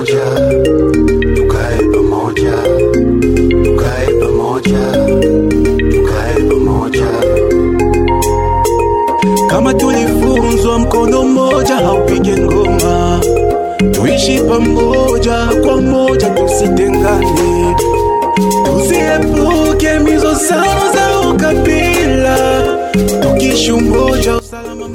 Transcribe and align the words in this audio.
pamoja 0.00 0.24
tukae 1.36 1.78
pamoja 1.78 2.52
tukae 3.64 4.06
pamoja 4.06 4.78
tukae 5.90 6.42
pamoja 6.48 7.06
kama 9.50 9.74
tulifunzwa 9.74 10.78
mkono 10.78 11.22
mmoja 11.24 11.74
haupige 11.76 12.36
ngoma 12.38 13.20
tuishi 13.92 14.40
pamoja 14.40 15.36
kwa 15.66 15.76
moja 15.80 16.30
tusitengane 16.30 17.76
tusiepuke 18.64 19.98
mizozano 19.98 20.92
za 20.94 21.30
ukabila 21.30 22.62
tukishi 23.22 23.72
umoja 23.72 24.40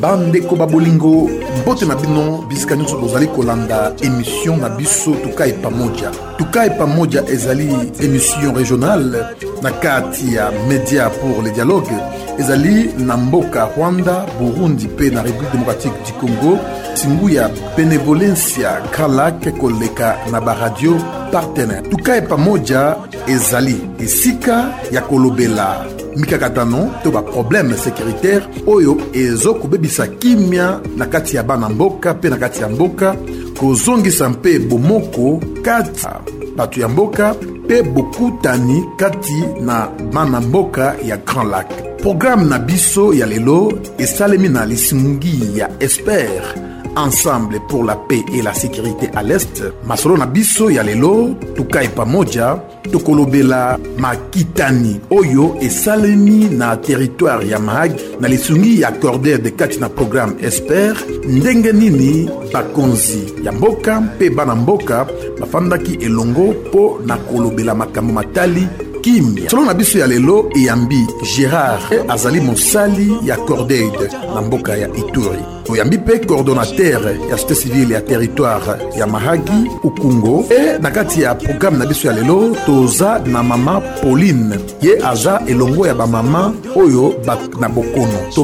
bandeko 0.02 0.56
babolingo 0.56 1.30
mbote 1.62 1.86
na 1.86 1.96
bino 1.96 2.38
bisika 2.48 2.76
nyonso 2.76 2.98
bozali 2.98 3.28
kolanda 3.28 3.92
émission 4.02 4.58
na 4.60 4.70
biso 4.70 5.12
tukai 5.16 5.54
pamoja 5.54 6.12
tukai 6.38 6.70
pamoja 6.78 7.24
ezali 7.28 7.74
émission 8.04 8.54
régionale 8.58 9.26
na 9.62 9.72
kati 9.72 10.34
ya 10.36 10.52
média 10.70 11.10
pour 11.10 11.42
le 11.44 11.52
dialogue 11.52 11.92
ezali 12.40 12.90
na 12.98 13.18
mboka 13.18 13.68
rwanda 13.78 14.26
burundi 14.40 14.86
mpe 14.86 15.10
na 15.10 15.22
république 15.24 15.52
démocratique 15.52 15.98
du 16.06 16.14
congo 16.14 16.58
ti 16.96 17.08
mbu 17.08 17.30
ya 17.30 17.50
benevolencia 17.78 18.80
kralak 18.92 19.44
koleka 19.60 20.10
na 20.32 20.40
baradio 20.42 20.96
partenaire 21.32 21.90
tuka 21.90 22.16
ye 22.16 22.22
pamoja 22.22 22.96
ezali 23.28 23.76
esika 24.00 24.74
ya 24.92 25.02
kolobela 25.02 25.86
mikakatano 26.16 26.82
to 27.04 27.12
baproblème 27.12 27.76
sécuritaire 27.84 28.44
oyo 28.68 28.98
ezokobebisa 29.14 30.08
kimia 30.08 30.80
na 30.98 31.06
kati 31.06 31.36
ya 31.36 31.44
bana 31.44 31.70
mboka 31.70 32.14
mpe 32.14 32.30
na 32.30 32.38
kati 32.38 32.62
ya 32.62 32.70
mboka 32.70 33.16
kozongisa 33.60 34.30
mpe 34.30 34.60
bomoko 34.60 35.42
kati 35.62 36.08
bato 36.56 36.82
ya 36.82 36.88
mboka 36.88 37.36
mpe 37.66 37.82
bokutani 37.84 38.84
kati 38.98 39.44
na 39.62 39.88
bana 40.14 40.42
mboka 40.42 40.96
ya 41.04 41.18
grand 41.18 41.50
lac 41.52 41.68
programe 42.02 42.44
na 42.46 42.60
biso 42.60 43.14
ya 43.14 43.26
lelo 43.26 43.74
esalemi 43.98 44.50
na 44.50 44.66
lisungi 44.66 45.58
ya 45.60 45.70
espere 45.80 46.75
ensemble 46.96 47.60
pour 47.68 47.84
la 47.84 47.96
paix 47.96 48.26
et 48.34 48.42
la 48.42 48.54
sécurité 48.54 49.10
à 49.14 49.24
l'Est, 49.24 49.64
masolo 49.86 50.18
na 50.18 50.26
biso 50.26 50.70
ya 50.70 50.84
lelo 50.84 51.36
tukai 51.56 51.90
pamoja 51.90 52.62
tokolobela 52.92 53.78
makitani 53.98 55.00
oyo 55.10 55.56
et 55.62 55.70
salemi 55.70 56.50
na 56.50 56.78
territoire 56.78 57.44
ya 57.44 57.60
na 57.60 58.28
lesungi 58.28 58.80
ya 58.82 58.92
de 58.92 59.38
de 59.38 59.54
na 59.80 59.90
programme 59.90 60.36
esper 60.42 60.96
ndengenini 61.28 62.30
bakonzi 62.54 63.34
Yamboka 63.44 64.02
mboka 64.02 64.30
banamboka 64.36 64.36
bana 64.36 64.56
mboka 64.56 65.08
bafandaki 65.40 65.94
elongo 66.02 66.54
po 66.72 67.00
na 67.06 67.18
kolobela 67.18 67.74
makamu 67.76 68.14
matali 68.14 68.68
Selon 69.06 69.38
solo 69.48 69.66
na 69.70 69.74
biso 69.78 70.00
ya 70.02 70.08
lelo 70.10 70.50
eyambi 70.58 71.06
gérard 71.22 72.10
azali 72.10 72.42
mosali 72.42 73.20
ya 73.24 73.38
cordeide 73.38 74.10
na 74.34 74.74
ya 74.82 74.88
ituri 74.98 75.42
oyambi 75.70 75.98
mpe 76.02 76.26
coordonatere 76.26 77.14
ya 77.30 77.38
société 77.38 77.54
civile 77.56 77.94
ya 77.94 78.02
territoire 78.02 78.76
ya 78.98 79.06
mahagi 79.08 79.62
ukungo 79.86 80.46
e 80.50 80.80
na 80.82 80.90
kati 80.92 81.22
ya 81.22 81.36
programme 81.36 81.78
na 81.78 81.86
biso 81.86 82.08
ya 82.10 82.14
lelo 82.18 82.56
toza 82.66 83.20
na 83.30 83.44
mama 83.44 83.78
pauline 84.02 84.58
ye 84.82 84.98
aza 85.04 85.38
elongo 85.48 85.86
ya 85.88 85.94
bamama 85.94 86.50
oyo 86.76 87.14
na 87.62 87.70
bokono 87.70 88.20
to 88.36 88.42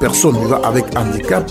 personne 0.00 0.40
vivant 0.40 0.64
avec 0.64 0.86
handicap 0.96 1.44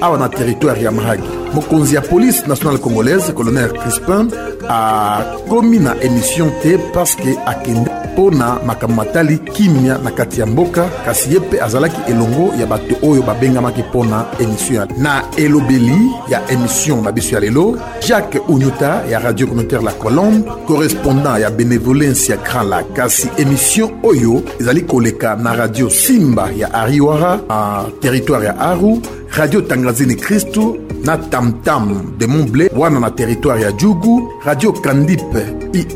awa 0.00 0.18
na 0.18 0.28
territoire 0.28 0.82
ya 0.82 0.90
Mahagi. 0.90 1.28
mokonzi 1.54 1.94
ya 1.94 2.00
polise 2.00 2.46
nationale 2.46 2.78
congolaise 2.78 3.32
colonel 3.32 3.72
crispin 3.72 4.30
akomi 4.68 5.78
na 5.78 5.96
emission 6.02 6.50
te 6.62 6.78
parceke 6.78 7.36
akende 7.46 7.90
mpo 8.04 8.08
pona 8.30 8.58
makambo 8.66 8.94
matali 8.94 9.38
kimia 9.38 9.98
na 9.98 10.10
kati 10.10 10.40
ya 10.40 10.46
mboka 10.46 10.84
kasi 11.04 11.32
ye 11.34 11.38
mpe 11.38 11.60
azalaki 11.62 12.10
elongo 12.10 12.54
ya 12.60 12.66
bato 12.66 12.96
oyo 13.06 13.22
babengamaki 13.22 13.80
mpo 13.82 14.04
na 14.04 14.24
emission 14.40 14.88
na 14.98 15.24
elobeli 15.36 16.10
ya 16.28 16.50
emission 16.50 17.04
na 17.04 17.12
biso 17.12 17.34
ya 17.34 17.40
lelo 17.40 17.78
jacques 18.08 18.42
unyuta 18.48 19.02
ya 19.10 19.18
radio 19.18 19.46
communautaire 19.46 19.84
la 19.84 19.92
colombe 19.92 20.50
correspondant 20.66 21.40
ya 21.40 21.50
benevolence 21.50 22.32
ya 22.32 22.38
grand 22.38 22.68
lac 22.70 22.92
kasi 22.92 23.28
emission 23.36 23.90
oyo 24.02 24.42
ezali 24.60 24.80
koleka 24.80 25.36
na 25.36 25.56
radio 25.56 25.90
simba 25.90 26.50
ya 26.56 26.74
ariwara 26.74 27.40
na 27.48 27.84
territoire 28.00 28.46
ya 28.46 28.58
aru 28.60 29.00
radio 29.38 29.60
tangazini 29.60 30.14
kristu 30.16 30.78
na 31.04 31.16
tamtam 31.16 32.14
de 32.18 32.26
Montblé, 32.26 32.68
wana 32.76 33.00
na 33.00 33.10
territoire 33.10 33.62
ya 33.62 33.72
jugu 33.72 34.32
radio 34.44 34.72
Candipe 34.72 35.46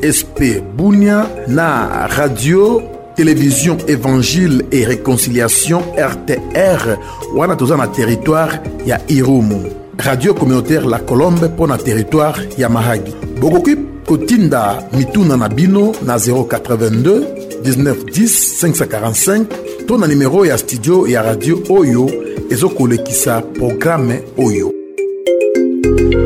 isp 0.02 0.38
bunia 0.76 1.26
na 1.48 1.86
radio 2.06 2.82
télévision 3.16 3.76
évangile 3.88 4.62
et 4.70 4.84
réconciliation 4.84 5.80
rtr 5.98 6.96
wana 7.34 7.56
toza 7.56 7.76
territoire 7.88 8.58
ya 8.86 9.00
irumu 9.08 9.62
radio 9.98 10.34
communautaire 10.34 10.86
la 10.86 10.98
colombe 11.00 11.48
pour 11.56 11.66
na 11.68 11.78
territoire 11.78 12.38
ya 12.58 12.68
mahagi 12.68 13.12
bokoki 13.40 13.76
kotinda 14.06 14.82
mituna 14.92 15.36
na 15.36 15.48
na 15.48 15.54
082 16.16 17.22
1910 17.64 17.64
545 17.64 19.44
to 19.86 19.98
na 19.98 20.06
nimero 20.06 20.46
ya 20.46 20.58
studio 20.58 21.06
ya 21.06 21.22
radio 21.22 21.58
oyo 21.70 22.10
ezokolekisa 22.50 23.42
programe 23.42 24.22
oyo 24.46 24.68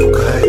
okay. 0.07 0.46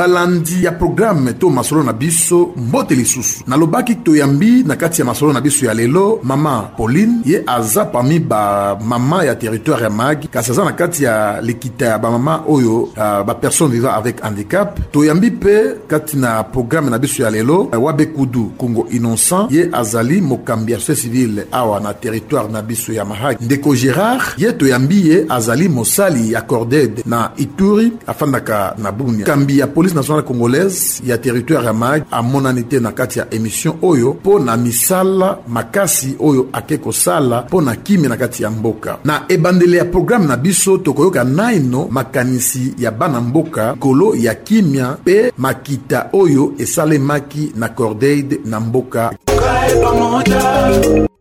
balandi 0.00 0.62
ya 0.64 0.72
programe 0.72 1.34
to 1.34 1.50
masolo 1.50 1.82
na 1.82 1.92
biso 1.92 2.52
mbote 2.56 2.94
lisusu 2.94 3.44
nalobaki 3.46 3.94
toyambi 3.94 4.62
na 4.62 4.76
kati 4.76 5.00
ya 5.00 5.04
masolo 5.04 5.32
na 5.32 5.40
biso 5.40 5.66
ya 5.66 5.74
lelo 5.74 6.20
mama 6.22 6.62
pauline 6.76 7.12
ye 7.24 7.42
aza 7.46 7.84
pami 7.84 8.18
bamama 8.20 9.24
ya 9.24 9.34
territoire 9.34 9.82
ya 9.82 9.90
magi 9.90 10.28
kasi 10.28 10.50
aza 10.50 10.64
na 10.64 10.72
kati 10.72 11.04
ya 11.04 11.40
likita 11.42 11.86
ya 11.86 11.98
bamama 11.98 12.44
oyo 12.48 12.74
uh, 12.82 12.88
bapersone 13.26 13.72
vivant 13.74 13.94
avec 13.98 14.20
handicap 14.22 14.78
toyambi 14.92 15.30
mpe 15.30 15.64
kati 15.88 16.16
na 16.16 16.44
programe 16.44 16.90
na 16.90 16.98
biso 16.98 17.22
ya 17.22 17.30
lelo 17.30 17.56
uh, 17.60 17.82
wabe 17.84 18.06
kudu 18.06 18.44
kungo 18.44 18.86
innocent 18.90 19.50
ye 19.52 19.68
azali 19.72 20.20
mokambi 20.20 20.72
ya 20.72 20.78
société 20.78 20.94
civile 21.02 21.46
awa 21.52 21.80
na 21.80 21.94
territoire 21.94 22.48
na 22.52 22.62
biso 22.62 22.92
ya 22.92 23.04
mahagi 23.04 23.44
ndeko 23.44 23.70
gérard 23.74 24.22
ye 24.38 24.52
toyambi 24.52 25.10
ye 25.10 25.26
azali 25.28 25.68
mosali 25.68 26.32
ya 26.32 26.42
corded 26.42 27.02
na 27.06 27.30
ituri 27.36 27.92
afandaka 28.06 28.74
na 28.78 28.92
bunia 28.92 29.24
kambi 29.26 29.58
ya 29.58 29.66
polin 29.66 29.87
police 29.88 29.94
nationale 29.94 30.24
congolaise 30.24 31.02
ya 31.06 31.18
territoire 31.18 31.64
ya 31.66 31.72
mag 31.72 32.04
amonani 32.10 32.64
te 32.64 32.80
na 32.80 32.92
kati 32.92 33.18
ya 33.18 33.26
émission 33.34 33.74
oyo 33.82 34.12
mpo 34.14 34.38
na 34.38 34.56
misala 34.56 35.38
makasi 35.48 36.16
oyo 36.20 36.48
ake 36.52 36.78
kosala 36.78 37.42
mpo 37.48 37.60
na 37.62 37.76
kimia 37.76 38.08
na 38.08 38.16
kati 38.16 38.42
ya 38.42 38.50
mboka 38.50 38.98
na 39.04 39.24
ebandeli 39.28 39.76
ya 39.76 39.84
programe 39.84 40.26
na 40.26 40.36
biso 40.36 40.78
tokoyoka 40.78 41.24
naino 41.24 41.88
makanisi 41.90 42.74
ya 42.78 42.90
bana-mboka 42.90 43.72
likolo 43.72 44.14
ya 44.14 44.34
kimia 44.34 44.96
mpe 45.02 45.32
makita 45.38 46.08
oyo 46.12 46.52
esalemaki 46.58 47.52
na 47.56 47.68
cordeide 47.68 48.40
na 48.44 48.60
mboka 48.60 49.12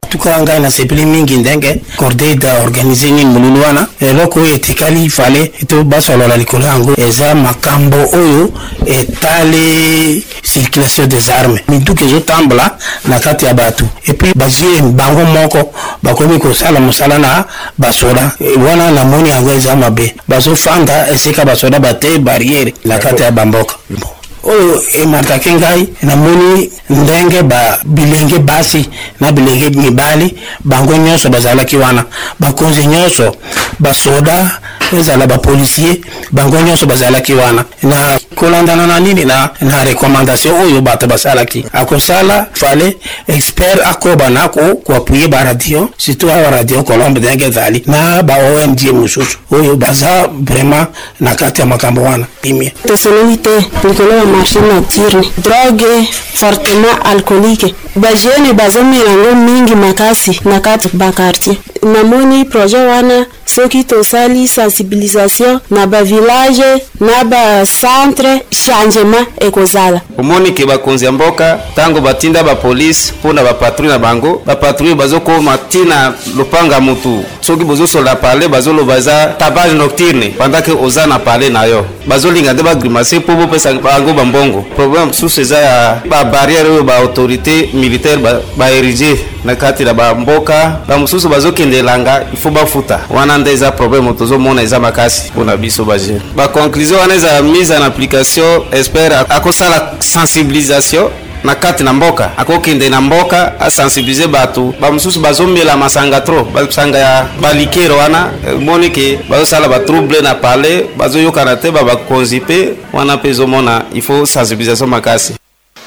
tukara 0.10 0.42
ngai 0.42 0.60
nasepeli 0.60 1.06
mingi 1.06 1.38
ndenge 1.38 1.76
cordeid 1.96 2.44
organize 2.64 3.12
nini 3.12 3.26
molulu 3.26 3.62
wana 3.62 3.88
eloko 4.00 4.40
oyo 4.42 4.54
etikali 4.56 5.10
fale 5.10 5.52
to 5.68 5.84
basolola 5.84 6.38
likolo 6.38 6.66
yango 6.68 6.94
eza 7.08 7.36
makambo 7.36 7.98
oyo 8.14 8.50
etali 8.86 10.24
circulation 10.52 11.06
des 11.08 11.30
armes 11.32 11.62
mituka 11.70 12.06
ezotambola 12.06 12.78
na 13.06 13.20
kati 13.20 13.46
ya 13.46 13.54
bato 13.54 13.86
epuis 14.08 14.34
bazie 14.36 14.82
bango 14.82 15.26
moko 15.26 15.74
bakomi 16.04 16.40
kosala 16.40 16.80
mosala 16.80 17.18
na 17.20 17.46
basoda 17.78 18.32
wana 18.68 18.92
namoni 18.92 19.30
yango 19.30 19.52
eza 19.54 19.76
mabe 19.76 20.16
bazofanda 20.28 21.08
esika 21.12 21.46
basoda 21.46 21.80
bate 21.80 22.18
barriere 22.20 22.74
na 22.86 22.98
kati 22.98 23.24
ya 23.24 23.32
bamboka 23.32 23.76
bon. 23.90 24.10
oyo 24.48 24.84
emataki 25.04 25.50
ngai 25.54 25.88
namoni 26.02 26.72
ndenge 26.90 27.44
ba 27.44 27.80
bilenge 27.86 28.40
basi 28.40 28.90
na 29.20 29.32
bilenge 29.32 29.70
mibali 29.70 30.36
bango 30.64 30.96
nyonso 30.98 31.30
bazalaki 31.30 31.78
wana 31.78 32.06
bakonzi 32.40 32.86
nyonso 32.88 33.36
basoda 33.80 34.60
ezala 34.96 35.28
bapolisier 35.28 35.96
bango 36.32 36.62
nyonso 36.62 36.86
bazalaki 36.86 37.34
wana 37.34 37.66
na 37.84 38.20
kolandana 38.36 38.88
na 38.88 39.00
nini 39.00 39.26
na, 39.26 39.50
na 39.62 39.84
rekomandation 39.84 40.54
oyo 40.62 40.82
bato 40.82 41.08
basalaki 41.08 41.66
akosala 41.74 42.48
fale 42.54 42.98
expert 43.28 43.80
akobana 43.86 44.44
akoapuye 44.44 45.28
baradio 45.28 45.90
surtout 45.98 46.30
awa 46.34 46.50
radio 46.50 46.84
colombe 46.84 47.20
ndenge 47.20 47.46
ezali 47.46 47.84
na 47.86 48.24
baong 48.24 48.92
mosusu 48.94 49.38
oyo 49.52 49.76
baza 49.76 50.30
vraiment 50.46 50.88
na 51.20 51.36
kati 51.36 51.62
ya 51.62 51.68
makambo 51.68 52.02
wana 52.02 52.26
imia 52.44 52.72
tosololi 52.88 53.38
te 53.38 53.50
likolo 53.90 54.14
ya 54.14 54.26
marché 54.26 54.60
nocturne 54.60 55.26
drogue 55.38 56.06
fortement 56.34 56.98
alcoolique 57.06 57.74
bajeune 57.96 58.54
bazomelango 58.54 59.36
mingi 59.36 59.76
makasi 59.76 60.40
na 60.46 60.60
kati 60.60 60.90
bakartier 60.94 61.56
namoni 61.84 62.46
projet 62.46 62.88
wana 62.88 63.26
soki 63.46 63.84
tosali 63.84 64.48
sensibilisation 64.48 65.60
na 65.72 65.86
bavillage 65.88 66.82
na 67.00 67.24
bacentre 67.24 68.42
changement 68.50 69.28
ekozala 69.40 70.02
omoni 70.18 70.52
ke 70.54 70.66
bakonzi 70.66 71.06
ya 71.06 71.12
mboka 71.12 71.60
ntango 71.72 72.00
batinda 72.02 72.44
bapolisi 72.44 73.14
mpo 73.20 73.34
na 73.34 73.44
bapatrouille 73.44 73.94
na 73.94 74.00
bango 74.00 74.42
bapatrouille 74.46 74.96
bazokoma 74.98 75.56
ntina 75.68 76.14
lopanga 76.38 76.80
motu 76.80 77.24
soki 77.42 77.64
bozosola 77.64 78.16
parle 78.16 78.48
bazoloba 78.48 78.98
eza 78.98 79.26
tabage 79.38 79.74
nocturne 79.74 80.28
pendantke 80.38 80.72
oza 80.72 81.08
na 81.08 81.20
parle 81.20 81.50
na 81.50 81.66
yo 81.66 81.86
bazolinga 82.08 82.54
nde 82.54 82.64
bagrimase 82.64 83.20
mpo 83.20 83.32
bopesa 83.36 83.74
bango 83.74 84.14
bambongo 84.14 84.66
probleme 84.76 85.06
mosusu 85.06 85.42
eza 85.42 85.58
ya 85.58 86.02
babarriere 86.10 86.70
oyo 86.70 86.84
baautorité 86.84 87.70
militaire 87.74 88.20
baerige 88.58 89.14
ba 89.14 89.20
na 89.44 89.56
kati 89.56 89.84
na 89.86 89.94
bamboka 89.94 90.80
bamosusu 90.88 91.30
bazokendelanga 91.30 92.24
ifo 92.34 92.50
bafuta 92.50 93.00
wana 93.10 93.38
nde 93.38 93.52
eza 93.52 93.72
probleme 93.72 94.14
tozomona 94.14 94.62
eza 94.62 94.80
makasi 94.80 95.32
mpona 95.32 95.58
biso 95.58 95.86
bajeune 95.86 96.22
baconclusion 96.36 97.00
wana 97.00 97.16
eza 97.16 97.42
mise 97.42 97.74
en 97.76 97.82
application 97.84 98.62
espere 98.72 99.16
akosala 99.16 99.94
sensibilisation 100.00 101.10
na 101.44 101.56
kati 101.56 101.84
na 101.84 101.94
mboka 101.94 102.32
akokende 102.38 102.90
na 102.90 103.02
mboka 103.02 103.60
asensibilize 103.60 104.28
bato 104.28 104.74
bamosusu 104.82 105.20
bazomela 105.20 105.78
masanga 105.78 106.22
tro 106.22 106.48
masanga 106.54 106.98
ya 106.98 107.26
balikero 107.42 107.98
wana 107.98 108.30
emoni 108.50 108.90
ke 108.90 109.20
bazosala 109.30 109.68
batrouble 109.68 110.22
na 110.22 110.36
pale 110.36 110.90
bazoyokana 110.98 111.56
te 111.56 111.72
babakonzi 111.72 112.40
mpe 112.40 112.70
wana 112.94 113.16
mpe 113.16 113.28
ezomona 113.30 113.82
ifo 113.94 114.26
sensibilisation 114.26 114.90
makasi 114.90 115.34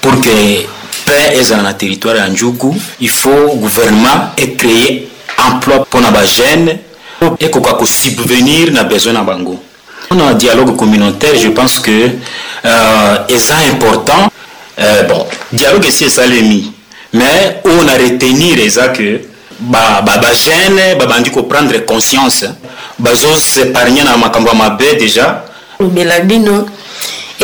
pour 0.00 0.12
que 0.20 0.66
Et 1.32 1.42
dans 1.50 1.56
le 1.66 1.74
territoire 1.74 2.14
en 2.18 2.74
il 3.00 3.08
faut 3.08 3.30
gouvernement 3.56 4.30
créer 4.36 5.08
emploi 5.48 5.86
et 7.40 7.50
qu'on 7.50 7.60
puisse 7.76 8.02
subvenir 8.02 8.72
na 8.72 8.84
besoin 8.84 9.14
de 9.14 9.18
bango 9.20 9.60
un 10.10 10.34
dialogue 10.34 10.76
communautaire 10.76 11.34
je 11.36 11.48
pense 11.48 11.78
que 11.80 11.90
euh, 12.64 13.16
important 13.72 14.30
euh, 14.78 15.02
bon 15.04 15.26
dialogue 15.52 15.86
les 16.30 16.42
mis, 16.42 16.72
mais 17.12 17.60
on 17.64 17.78
retenu 17.80 18.12
retenir 18.14 18.56
que 18.56 18.60
les 18.60 18.70
jeunes 18.70 19.20
ba, 19.58 20.02
prendre 20.04 21.48
prendre 21.48 21.78
conscience 21.84 22.44
bazosepargne 22.98 24.02
na 24.04 24.16
ma 24.16 24.28
ma 24.28 24.52
mabe 24.54 24.84
déjà 24.98 25.44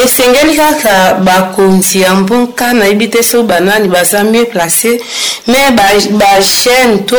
esengeli 0.05 0.57
kaka 0.57 1.15
bakonzi 1.25 2.01
ya 2.01 2.15
mboka 2.15 2.73
nayebi 2.73 3.09
te 3.09 3.23
so 3.23 3.43
banani 3.43 3.89
baza 3.89 4.25
mieux 4.25 4.45
place 4.47 4.89
mais 5.47 5.73
bagene 6.19 7.05
to 7.07 7.17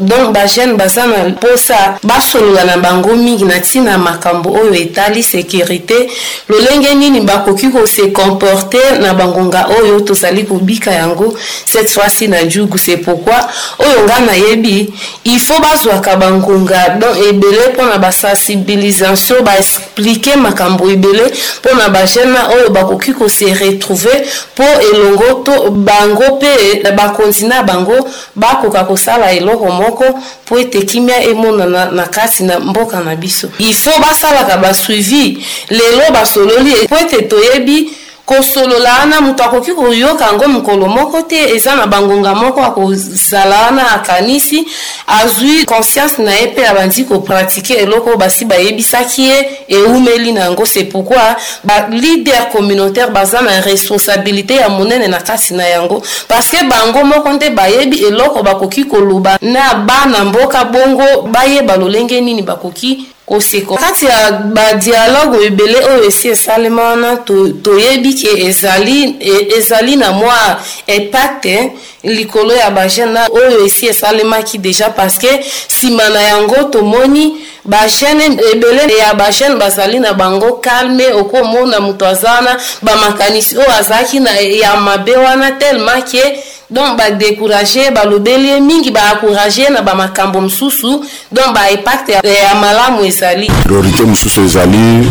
donc 0.00 0.32
bagene 0.34 0.74
baza 0.76 1.06
na 1.06 1.24
mposa 1.28 1.96
basolola 2.02 2.64
na 2.64 2.76
bango 2.76 3.14
mingi 3.16 3.44
na 3.44 3.58
ntina 3.58 3.98
makambo 3.98 4.50
oyo 4.52 4.74
etali 4.74 5.22
sécurité 5.22 6.10
lolenge 6.48 6.94
nini 6.94 7.20
bakoki 7.20 7.70
kose 7.70 8.12
comporte 8.12 8.98
na 9.00 9.14
bangonga 9.14 9.68
oyo 9.80 10.00
tozali 10.00 10.44
kobika 10.44 10.92
yango 10.92 11.34
cette 11.64 11.88
fois-ci 11.94 12.28
na 12.28 12.44
jugu 12.48 12.76
c'est 12.76 12.96
pourquoi 12.98 13.40
oyo 13.78 14.04
nga 14.06 14.20
nayebi 14.20 14.92
il 15.24 15.38
faut 15.38 15.60
bazwaka 15.62 16.16
bangonga 16.16 16.96
donc 17.00 17.16
ebele 17.30 17.72
mpona 17.72 17.98
basensibilisation 17.98 19.42
baexplike 19.42 20.36
makambo 20.36 20.90
ebele 20.90 21.32
mpona 21.64 21.93
bajene 21.94 22.38
oyo 22.54 22.70
bakoki 22.70 23.12
kose 23.14 23.44
retrouve 23.60 24.12
mpo 24.54 24.64
elongo 24.90 25.28
to 25.44 25.70
bango 25.70 26.36
mpe 26.36 26.92
bakonzi 26.96 27.46
na 27.46 27.62
bango 27.62 27.96
bakoka 28.36 28.84
kosala 28.84 29.32
eloko 29.32 29.70
moko 29.70 30.04
mpo 30.44 30.58
ete 30.58 30.82
kimia 30.82 31.22
emonana 31.30 31.86
na 31.90 32.04
kati 32.06 32.42
na 32.44 32.60
mboka 32.60 33.00
na 33.00 33.16
biso 33.16 33.48
ifo 33.58 33.90
basalaka 34.00 34.56
basuivi 34.56 35.46
lelo 35.70 36.04
basololi 36.12 36.74
mpo 36.84 36.96
e, 36.98 37.02
ete 37.04 37.22
toyebi 37.22 37.92
kosolola 38.26 38.90
wana 39.00 39.20
moto 39.20 39.44
akoki 39.44 39.70
koyoka 39.72 40.26
yango 40.26 40.48
mokolo 40.48 40.88
moko 40.88 41.22
te 41.22 41.48
eza 41.56 41.76
na 41.76 41.86
bangonga 41.86 42.34
moko 42.34 42.60
akozala 42.64 43.62
wana 43.62 43.90
akanisi 43.92 44.66
azwi 45.06 45.64
conscience 45.64 46.22
na 46.22 46.32
ye 46.32 46.46
mpe 46.46 46.66
abandi 46.68 47.04
kopratike 47.04 47.74
eloko 47.74 48.08
oyo 48.10 48.16
basi 48.18 48.44
bayebisaki 48.44 49.22
ye 49.22 49.50
eumeli 49.68 50.32
na 50.32 50.40
yango 50.44 50.64
se 50.66 50.80
pourkui 50.84 51.16
balider 51.64 52.48
communautaire 52.52 53.10
baza 53.12 53.40
na 53.42 53.60
responsabilité 53.60 54.54
ya 54.54 54.68
monene 54.68 55.08
na 55.08 55.18
kasi 55.20 55.54
na 55.54 55.66
yango 55.68 56.02
parceke 56.28 56.64
bango 56.64 57.04
moko 57.04 57.28
nde 57.32 57.50
bayebi 57.50 58.04
eloko 58.04 58.42
bakoki 58.42 58.84
koloba 58.84 59.38
na 59.42 59.74
bana 59.74 60.24
mboka 60.24 60.64
bongo 60.64 61.22
bayeba 61.22 61.76
lolenge 61.76 62.20
nini 62.20 62.42
bakoki 62.42 63.08
koseka 63.26 63.74
kati 63.76 64.06
ya 64.06 64.30
badialogue 64.32 65.44
ebele 65.46 65.78
oyo 65.84 66.04
esi 66.04 66.28
esalema 66.28 66.82
wana 66.82 67.16
toyebi 67.62 68.14
to 68.14 68.22
ke 68.36 68.44
ezali, 68.46 69.04
e, 69.20 69.54
ezali 69.56 69.96
na 69.96 70.12
mwa 70.12 70.60
impacte 70.86 71.72
likolo 72.02 72.54
ya 72.56 72.70
bagene 72.70 73.20
oyo 73.30 73.66
esi 73.66 73.86
esalemaki 73.86 74.58
deja 74.58 74.88
parceke 74.90 75.44
nsima 75.68 76.08
na 76.08 76.20
yango 76.22 76.54
tomoni 76.64 77.36
bagene 77.64 78.24
ebele 78.52 78.96
ya 78.98 79.14
bagene 79.14 79.56
bazali 79.56 79.98
na 79.98 80.12
bango 80.12 80.52
kalme 80.52 81.12
okomona 81.12 81.80
moto 81.80 82.06
aza 82.06 82.32
wana 82.32 82.60
bamakanisi 82.82 83.58
oyo 83.58 83.70
azalaki 83.72 84.16
ya 84.60 84.76
mabe 84.76 85.12
wana 85.16 85.50
telema 85.52 86.02
ke 86.02 86.42
donc 86.74 86.90
ah. 86.92 86.94
badécourage 87.08 87.78
balobeli 87.94 88.48
ye 88.48 88.60
mingi 88.60 88.90
baakourage 88.90 89.68
na 89.70 89.80
bamakambo 89.82 90.40
mosusu 90.40 91.00
donc 91.32 91.54
baimpacte 91.54 92.10
ya 92.12 92.54
malamu 92.60 93.04
ezali 93.06 93.46
priorité 93.62 94.02
mosusu 94.02 94.40
ezali 94.42 95.06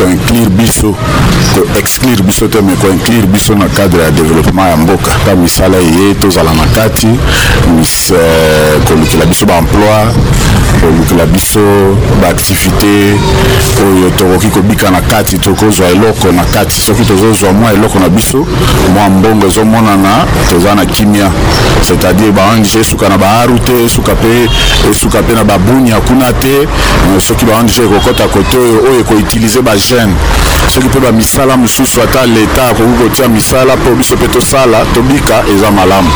koinclure 0.00 0.48
biso 0.56 0.94
koexclure 1.74 2.22
biso 2.22 2.48
te 2.48 2.60
me 2.62 2.74
koinclure 2.76 3.26
biso 3.26 3.54
na 3.54 3.66
cadre 3.68 4.02
ya 4.02 4.10
développement 4.10 4.68
ya 4.70 4.76
mboka 4.76 5.10
ta 5.24 5.34
misala 5.36 5.78
eye 5.78 6.14
tozala 6.14 6.52
na 6.54 6.66
kati 6.66 7.06
eh, 7.06 8.76
kolukela 8.88 9.24
biso 9.26 9.46
baemploi 9.46 10.06
kolukela 10.80 11.26
biso 11.26 11.60
baaktivité 12.22 13.16
oyo 13.88 14.10
tokoki 14.16 14.46
kobika 14.48 14.90
na 14.90 15.00
kati 15.00 15.38
tokozwa 15.38 15.88
eloko 15.88 16.32
na 16.32 16.44
kati 16.44 16.80
soki 16.80 17.04
tozozwa 17.04 17.52
mwa 17.52 17.72
eloko 17.72 17.98
na 17.98 18.08
biso 18.08 18.46
mwa 18.94 19.10
mbongo 19.10 19.46
ezomonana 19.46 20.24
toza 20.50 20.74
na 20.74 20.86
kimia 20.86 21.30
c'est-à-dire 21.82 22.32
baong 22.32 22.66
esuka 22.80 23.08
na 23.08 23.18
baaru 23.18 23.58
te 23.58 23.72
esuka 23.84 24.14
pe 24.14 24.48
esuka 24.90 25.22
pe 25.22 25.32
na 25.34 25.44
babunia 25.44 26.00
kuna 26.00 26.32
te 26.32 26.66
soki 27.20 27.44
baong 27.44 27.68
ekokɔta 27.70 28.28
kote 28.28 28.58
oyo 28.58 29.00
ekoutilize 29.00 29.62
ba 29.62 29.74
jeune 29.90 30.10
soki 30.74 30.80
mpe 30.86 30.98
bamisala 31.00 31.54
mosusu 31.56 32.00
ata 32.02 32.22
leta 32.26 32.62
akoki 32.68 32.92
kotia 33.02 33.28
misala 33.28 33.76
mpo 33.76 33.90
biso 33.94 34.14
mpe 34.16 34.28
tosala 34.28 34.86
tobika 34.94 35.42
eza 35.54 35.70
malamu 35.70 36.10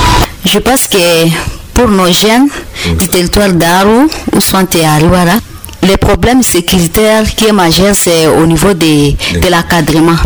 je 0.44 0.58
pense 0.60 0.86
que 0.88 1.28
pour 1.74 1.88
nos 1.88 2.12
jeunes 2.12 2.48
mm. 2.86 2.96
du 2.96 3.06
territoire 3.08 3.52
d'Aru 3.52 4.06
ou 4.32 4.40
sont 4.40 4.66
à 4.84 4.94
Ariwara, 4.94 5.38
le 5.82 5.96
problème 5.96 6.42
sécuritaire 6.44 7.24
qui 7.36 7.46
est 7.46 7.52
majeur 7.52 7.94
c'est 7.96 8.28
au 8.28 8.46
niveau 8.46 8.74
de, 8.74 9.10
mm. 9.10 9.40
de 9.40 9.48
l'encadrement 9.50 10.16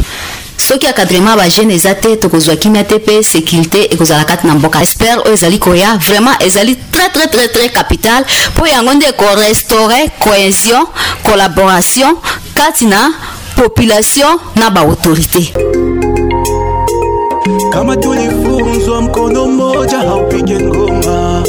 Ce 0.58 0.66
soki 0.74 0.86
encadrement 0.88 1.36
va 1.38 1.46
eza 1.46 1.94
te 1.94 2.16
tokozwa 2.18 2.56
kimia 2.58 2.82
te 2.84 2.96
mpe 2.98 3.20
sécurité 3.24 3.84
ekozala 3.94 4.24
kati 4.28 4.46
na 4.46 4.54
mboka 4.58 4.82
espere 4.82 5.14
oyo 5.24 5.32
ezali 5.38 5.58
koya 5.62 5.94
vraiment 6.08 6.34
ezali 6.44 6.76
très 6.92 7.08
très 7.14 7.28
très 7.32 7.48
très 7.54 7.68
capital 7.78 8.26
pour 8.56 8.66
yango 8.66 8.92
nde 8.92 9.06
ekorestaure 9.14 10.10
cohésion 10.20 10.82
collaboration 11.24 12.10
kati 12.58 12.86
population 13.62 14.28
na 14.56 14.70
baautorité 14.70 15.52
kama 17.72 17.96
tulifunzwa 17.96 19.02
mkono 19.02 19.46
mmoja 19.46 19.98
haupige 19.98 20.58
ngoma 20.60 21.42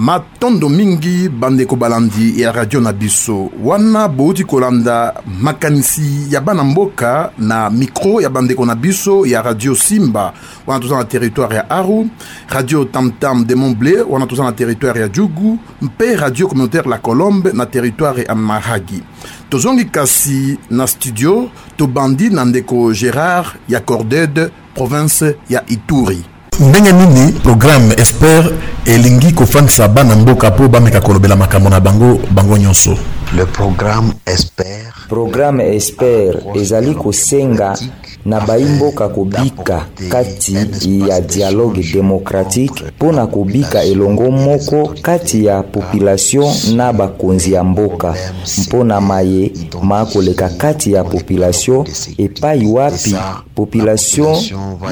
matondo 0.00 0.68
mingi 0.70 1.28
bandeko 1.28 1.76
balandi 1.76 2.40
ya 2.40 2.52
radio 2.52 2.80
na 2.80 2.92
biso 2.92 3.50
wana 3.64 4.08
bouti 4.08 4.44
kolanda 4.44 5.14
makanisi 5.40 6.26
ya 6.30 6.40
bana 6.40 6.64
mboka 6.64 7.32
na 7.38 7.70
mikro 7.70 8.20
ya 8.20 8.30
bandeko 8.30 8.64
na 8.66 8.74
biso 8.74 9.26
ya 9.26 9.42
radio 9.42 9.74
simba 9.76 10.32
wana 10.66 10.80
toza 10.80 10.96
na 10.96 11.04
territoire 11.04 11.54
ya 11.56 11.70
aru 11.70 12.08
radio 12.48 12.84
tamtam 12.84 13.44
de 13.44 13.54
montble 13.54 14.00
wana 14.00 14.26
toza 14.26 14.44
na 14.44 14.52
territoire 14.52 15.00
ya 15.00 15.08
jugu 15.08 15.58
mpe 15.82 16.16
radio 16.16 16.48
communautaire 16.48 16.88
la 16.88 16.98
colombe 16.98 17.52
na 17.52 17.66
territoire 17.66 18.22
ya 18.28 18.34
mahagi 18.34 19.02
tozongi 19.50 19.84
kasi 19.84 20.58
na 20.70 20.86
studio 20.86 21.50
tobandi 21.76 22.30
na 22.30 22.44
ndeko 22.44 22.92
gérard 22.92 23.46
ya 23.68 23.80
cordede 23.80 24.48
province 24.74 25.36
ya 25.48 25.62
ituri 25.66 26.24
ndenge 26.60 26.92
nini 26.92 27.32
programme 27.32 27.94
esper 27.96 28.52
elingi 28.84 29.32
kofandisa 29.32 29.88
bana 29.88 30.16
mboka 30.16 30.50
mpo 30.50 30.68
bameka 30.68 31.00
kolobela 31.00 31.36
makambo 31.36 31.70
na 31.70 31.80
bango 31.80 32.18
bango 32.30 32.58
nyonso 32.58 32.96
le 33.36 33.46
programme 33.46 34.12
esper 34.26 34.92
programme 35.08 35.76
esper 35.76 36.36
ezali 36.56 36.94
kosenga 36.94 37.74
na 38.24 38.40
baimboka 38.40 39.08
kobika 39.08 39.86
kati 40.08 40.56
ya 41.08 41.20
dialogue 41.20 41.80
démocratique 41.92 42.84
mpo 42.96 43.12
na 43.12 43.26
kobika 43.26 43.82
elongo 43.82 44.30
moko 44.30 44.94
kati 45.02 45.44
ya 45.44 45.62
population 45.62 46.54
na 46.76 46.92
bakonzi 46.92 47.52
ya 47.52 47.64
mboka 47.64 48.14
mpo 48.58 48.84
na 48.84 49.00
maye 49.00 49.52
ma 49.82 50.06
koleka 50.06 50.48
kati 50.48 50.92
ya 50.92 51.04
population 51.04 51.86
epai 52.18 52.66
wapi 52.66 53.16
population 53.54 54.36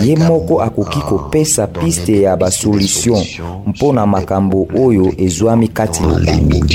ye 0.04 0.16
moko 0.16 0.62
akoki 0.62 1.00
kopesa 1.00 1.66
piste 1.66 2.20
ya 2.22 2.36
basolution 2.36 3.24
mpo 3.66 3.92
na 3.92 4.06
makambo 4.06 4.68
oyo 4.84 5.12
ezwami 5.18 5.68
kati 5.68 6.02
na 6.02 6.18
bango 6.18 6.66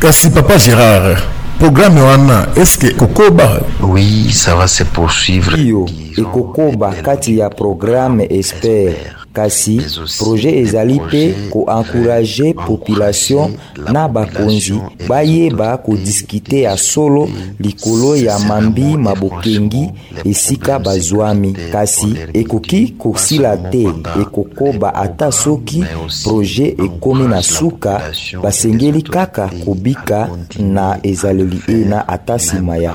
kasi 0.00 0.30
papa 0.30 0.54
gérard 0.54 1.22
programme 1.62 2.00
wana 2.02 2.46
eske 2.56 2.90
kokoba 2.94 3.60
oui 3.82 4.32
ça 4.32 4.54
va 4.56 4.66
se 4.68 4.82
poursuivre 4.84 5.56
hiyo 5.56 5.88
ikokoba 6.16 6.92
kati 6.92 7.38
ya 7.38 7.50
programme 7.50 8.26
espere 8.30 9.12
kasi 9.32 9.80
proje 10.18 10.48
ezali 10.60 10.94
mpe 11.00 11.34
koankouraje 11.50 12.54
populatio 12.66 13.50
na 13.92 14.08
bakonzi 14.08 14.76
bayeba 15.08 15.76
kodiskite 15.76 16.60
ya 16.62 16.76
solo 16.76 17.28
likolo 17.60 18.16
ya 18.16 18.38
mambi 18.38 18.84
mabokengi 18.96 19.90
esika 20.24 20.78
bazwami 20.78 21.52
kasi 21.72 22.14
ekoki 22.34 22.88
kosila 22.98 23.56
te 23.56 23.86
ekokoba 24.22 24.94
ata 24.94 25.32
soki 25.32 25.84
proje 26.24 26.76
ekomi 26.84 27.28
na 27.28 27.42
suka 27.42 28.02
basengeli 28.42 29.02
kaka 29.02 29.48
kobika 29.64 30.28
na 30.58 30.98
ezaleli 31.02 31.60
e 31.68 31.72
na 31.72 32.08
ata 32.08 32.36
nsima 32.36 32.76
ya 32.76 32.92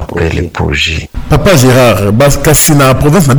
proje 0.54 1.10
Papa 1.30 1.58
Gérard, 1.58 2.14
bas 2.14 2.38
Cassina, 2.42 2.94
province 2.96 3.28
na 3.28 3.36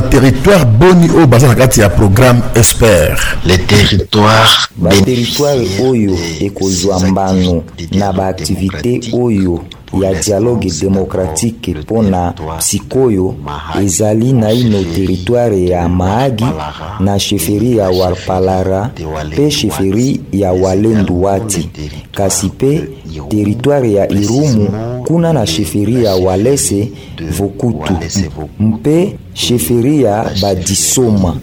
territoire 0.00 0.66
boni 0.66 1.08
O, 1.10 1.20
y 1.22 1.88
programme 1.96 2.42
Esper. 2.56 3.14
Les 3.44 3.58
territoires 3.58 4.68
territoire 4.90 5.54
oyo 5.82 6.16
et 6.40 7.96
na 7.96 8.08
activité 8.24 9.00
oyo 9.12 9.60
ya 10.02 10.14
dialogue 10.20 10.70
demokratike 10.80 11.74
pona 11.86 12.32
sikoyo 12.58 13.34
ezali 13.84 14.32
naino 14.32 14.82
teritware 14.94 15.66
ya 15.66 15.88
maagi 15.88 16.46
na 17.00 17.18
sheferi 17.18 17.76
ya 17.76 17.90
wapalara 17.90 18.90
mpe 19.26 19.50
sheferi 19.50 20.20
ya 20.32 20.52
wati 20.52 21.70
kasi 22.12 22.46
mpe 22.46 22.88
teritware 23.28 23.92
ya 23.92 24.08
irumu 24.12 24.68
kuna 25.06 25.32
na 25.32 25.46
sheferi 25.46 26.04
ya 26.04 26.14
walese 26.16 26.92
vokutu 27.38 27.92
mpe 28.60 29.18
sheferi 29.34 30.02
ya 30.02 30.30
badisoma 30.42 31.36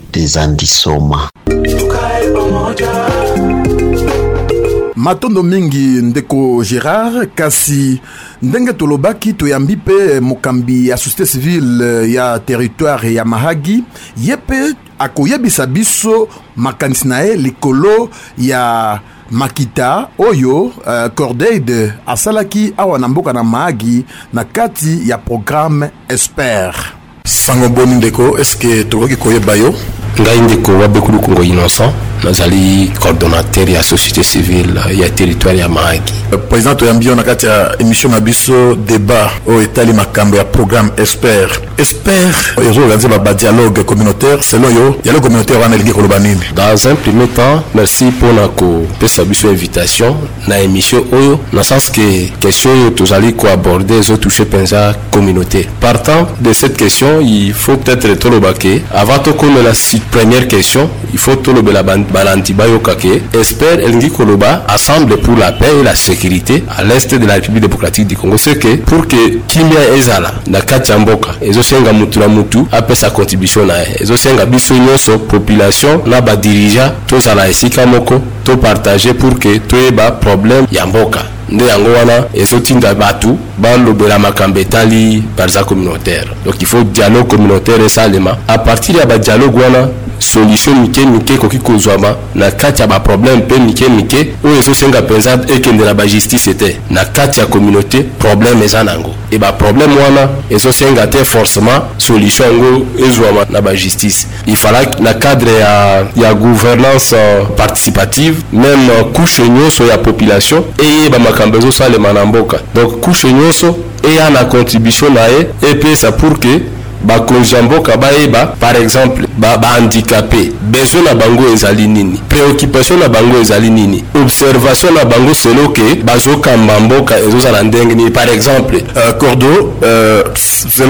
matondo 5.04 5.44
mingi 5.44 6.00
ndeko 6.02 6.64
gérard 6.64 7.28
kasi 7.36 8.00
ndenge 8.42 8.74
tolobaki 8.74 9.34
toyambi 9.34 9.76
mpe 9.76 10.20
mokambi 10.20 10.88
ya 10.88 10.96
société 10.96 11.26
civile 11.26 12.12
ya 12.14 12.40
territoire 12.40 13.14
ya 13.14 13.26
mahagi 13.26 13.84
ye 14.18 14.36
mpe 14.36 14.74
akoyebisa 15.00 15.66
biso 15.68 16.28
makanisi 16.56 17.08
na 17.08 17.20
ye 17.20 17.36
likolo 17.36 18.10
ya 18.38 19.00
makita 19.32 20.08
oyo 20.18 20.62
uh, 20.62 20.72
cordaide 21.16 21.94
asalaki 22.08 22.74
awa 22.78 23.00
na 23.00 23.08
mboka 23.08 23.34
na 23.34 23.44
mahagi 23.44 24.06
na 24.34 24.44
kati 24.44 25.10
ya 25.10 25.18
programme 25.18 25.90
espere 26.08 26.78
sango 27.26 27.70
boni 27.70 27.96
ndeko 27.96 28.40
estce 28.40 28.84
tokoki 28.84 29.16
koyeba 29.16 29.56
yo 29.56 29.76
ngai 30.22 30.42
ndeko 30.42 30.72
wabekulukongo 30.80 31.44
innocent 31.44 31.94
coordonnateurs 32.24 32.90
coordonnateur 33.00 33.66
la 33.74 33.82
société 33.84 34.24
civile 34.24 34.80
ya 34.94 35.10
territoire 35.10 35.56
ya 35.58 35.68
mahagi 35.68 36.14
président 36.50 36.76
toyambi 36.76 37.06
yo 37.08 37.16
na 37.16 37.24
kati 37.24 37.46
ya 37.46 37.72
émission 37.80 38.10
na 38.12 38.20
débat 38.20 39.30
au 39.46 39.60
etali 39.62 39.92
macambe, 39.94 40.36
ya 40.38 40.46
programme 40.46 40.90
expert 40.98 41.62
expert 41.78 42.56
un 42.58 43.34
dialogue 43.34 43.84
communautaire 43.84 44.42
selon 44.42 44.70
yo 44.70 44.98
dialogue 45.04 45.24
communautaire 45.24 45.60
wana 45.60 45.76
elingi 45.76 45.92
koloba 45.92 46.16
dans 46.56 46.88
un 46.88 46.96
premier 46.96 47.28
temps 47.28 47.62
merci 47.76 48.06
la 48.36 48.48
kopesa 48.48 49.26
biso 49.26 49.50
invitation 49.50 50.16
na 50.48 50.62
émission 50.62 51.04
oyo 51.12 51.40
na 51.52 51.62
sens 51.62 51.90
que 51.90 52.30
question 52.40 52.72
oyo 52.72 52.88
aborder 52.96 53.34
koaborde 53.36 54.18
toucher 54.22 54.44
mpenza 54.46 54.94
communauté 55.12 55.68
partant 55.82 56.28
de 56.40 56.54
cette 56.54 56.78
question 56.78 57.20
il 57.22 57.54
faut 57.54 57.76
peut-être 57.78 58.14
tolobake 58.18 58.82
avant 58.94 59.18
de 59.18 59.30
la 59.62 59.74
première 60.12 60.48
question 60.48 60.90
il 61.12 61.20
faut 61.20 61.36
tolobela 61.36 61.84
bantu 61.84 62.13
balanti 62.14 62.54
bayokake 62.54 63.14
espère 63.34 63.80
elingi 63.86 64.10
koloba 64.12 64.64
assemble 64.68 65.18
pour 65.18 65.36
la 65.36 65.52
paix 65.52 65.74
et 65.82 65.84
la 65.84 65.96
sécurité 65.96 66.64
à 66.78 66.84
l'est 66.84 67.10
de 67.16 67.26
la 67.26 67.34
république 67.36 67.64
démocratique 67.64 68.08
du 68.08 68.16
congo 68.16 68.36
que 68.38 68.76
pour 68.90 69.08
que 69.12 69.22
kimia 69.52 69.84
ezala 69.98 70.32
na 70.48 70.62
kati 70.62 70.92
ya 70.92 71.00
mboka 71.00 71.30
ezosenga 71.42 71.94
mutu 71.94 72.20
na 72.20 72.28
mutu 72.28 72.68
apesa 72.72 73.10
contribution 73.10 73.66
na 73.68 73.78
ye 73.78 73.88
ezosenga 74.02 74.46
biso 74.46 74.74
nyonso 74.74 75.20
population 75.20 76.00
na 76.06 76.22
badirigant 76.22 76.92
tozala 77.08 77.50
esika 77.50 77.86
moko 77.86 78.16
topartage 78.44 79.14
pour 79.14 79.34
que 79.40 79.58
toyeba 79.60 80.12
problème 80.12 80.66
ya 80.72 80.86
mboka 80.86 81.20
nde 81.54 81.68
yango 81.68 81.94
wana 82.00 82.24
ezotinda 82.34 82.94
bato 82.94 83.36
balobela 83.58 84.20
makambo 84.20 84.60
etali 84.60 85.24
parza 85.38 85.64
communautaire 85.64 86.28
donc 86.46 86.56
il 86.62 86.68
faut 86.68 86.84
dialogue 86.84 87.28
communautaire 87.28 87.86
esalema 87.86 88.38
a 88.48 88.58
partir 88.58 88.96
ya 88.98 89.06
badialogue 89.06 89.64
wana 89.64 89.88
solution 90.20 90.76
mike 90.80 91.02
mike 91.06 91.34
ekoki 91.34 91.58
kozwama 91.58 92.16
na 92.36 92.52
kati 92.52 92.82
ya 92.82 92.88
baproblème 92.88 93.38
mpe 93.38 93.56
mike 93.60 93.90
mike 93.90 94.28
oyo 94.46 94.58
ezosenga 94.58 95.02
mpenza 95.02 95.40
ekendela 95.56 95.94
bajustice 95.94 96.54
te 96.54 96.78
na 96.92 97.06
kati 97.06 97.40
ya 97.40 97.46
communauté 97.46 98.04
problème 98.20 98.64
eza 98.66 98.84
na 98.84 98.92
yango 98.92 99.10
e 99.32 99.38
baproblème 99.38 99.96
wana 100.04 100.30
ezosenga 100.50 101.08
te 101.08 101.18
forcément 101.24 101.82
solution 101.98 102.48
yango 102.48 102.86
ezwama 103.10 103.46
na 103.50 103.62
bajustice 103.62 104.28
ifala 104.46 104.80
na 105.00 105.14
cadre 105.14 105.54
ya, 105.54 106.06
ya 106.16 106.34
gouvernance 106.34 107.16
euh, 107.18 107.44
participative 107.58 108.36
même 108.54 108.90
euh, 108.98 109.04
couche 109.14 109.44
nyonso 109.50 109.86
ya 109.86 109.98
population 109.98 110.64
eyeba 110.80 111.20
makambo 111.20 111.43
makambo 111.46 111.58
ezosalema 111.68 112.14
na 112.14 112.26
mboka 112.26 112.60
donc 112.76 112.94
kushe 113.00 113.34
nyonso 113.34 113.76
eya 114.04 114.30
na 114.30 114.46
contribution 114.46 115.14
na 115.14 115.22
ye 115.28 115.48
epesa 115.72 116.12
pour 116.12 116.40
que 116.40 116.62
bakonzi 117.04 117.56
ya 117.56 117.62
mboka 117.62 117.98
bayeba 117.98 118.46
par 118.46 118.76
exemple 118.82 119.28
bahandikape 119.38 120.36
ba, 120.36 120.44
ba 120.48 120.60
besoin 120.80 121.04
na 121.04 121.14
bango 121.16 121.54
ezali 121.54 121.88
nini 121.88 122.20
préoccupation 122.30 123.00
na 123.00 123.10
bango 123.10 123.38
ezali 123.42 123.70
nini 123.70 124.04
observation 124.22 124.94
na 124.94 125.06
bango 125.06 125.34
selo 125.36 125.70
ke 125.70 125.96
bazokamba 126.04 126.80
mboka 126.80 127.20
ezozala 127.20 127.64
ndenge 127.64 127.96
nini 127.96 128.12
par 128.12 128.30
exemple 128.30 128.78
uh, 128.78 129.12
cordo 129.18 129.48
zelo 129.52 129.84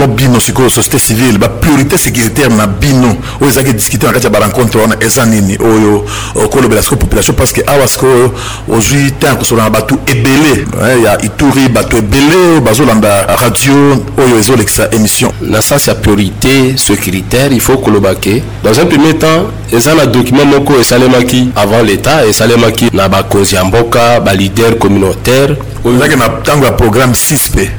euh, 0.01 0.09
uh, 0.09 0.15
bino 0.15 0.39
sikoyo 0.39 0.69
société 0.69 0.99
civile 0.99 1.37
bapriorité 1.37 1.97
sécuritaire 1.97 2.49
na 2.49 2.67
bino 2.67 3.15
oyo 3.41 3.49
ezalaki 3.51 3.73
discute 3.73 4.03
na 4.03 4.13
kati 4.13 4.25
ya 4.25 4.29
barencontre 4.31 4.81
wana 4.81 4.95
eza 4.99 5.25
nini 5.25 5.57
oyo 5.59 6.05
okolobela 6.43 6.81
sikoyo 6.81 6.99
population 7.01 7.33
parce 7.35 7.53
que 7.53 7.61
awa 7.67 7.87
sikoyo 7.87 8.33
ozwi 8.69 9.11
temps 9.11 9.29
ya 9.29 9.35
kosola 9.35 9.63
na 9.63 9.69
bato 9.69 9.97
ebele 10.05 10.65
ya 11.05 11.21
ituri 11.21 11.69
bato 11.69 11.97
ebele 11.97 12.59
bazolanda 12.65 13.23
radio 13.41 13.97
oyo 14.25 14.37
ezolekisa 14.39 14.87
émission 14.91 15.31
na 15.41 15.61
sens 15.61 15.87
ya 15.87 15.95
priorité 16.03 16.73
ce 16.75 16.93
critère 16.93 17.47
il 17.51 17.61
faut 17.61 17.77
kolobake 17.77 18.43
dans 18.63 18.77
un 18.79 18.85
premier 18.85 19.13
temps 19.17 19.45
eza 19.71 19.91
un 19.99 20.05
document 20.17 20.45
moko 20.45 20.83
salemaki 20.83 21.49
avant 21.55 21.81
l'état 21.81 22.25
et 22.27 22.33
salemaki 22.33 22.89
na 22.93 23.07
cause 23.31 23.53
ya 23.53 23.63
mboka 23.63 24.19
balider 24.19 24.77
communautaire 24.79 25.55
ou 25.85 25.91
na 25.91 26.07
ntango 26.07 26.65
un 26.65 26.71
programme 26.81 27.13
6 27.15 27.51
p 27.55 27.69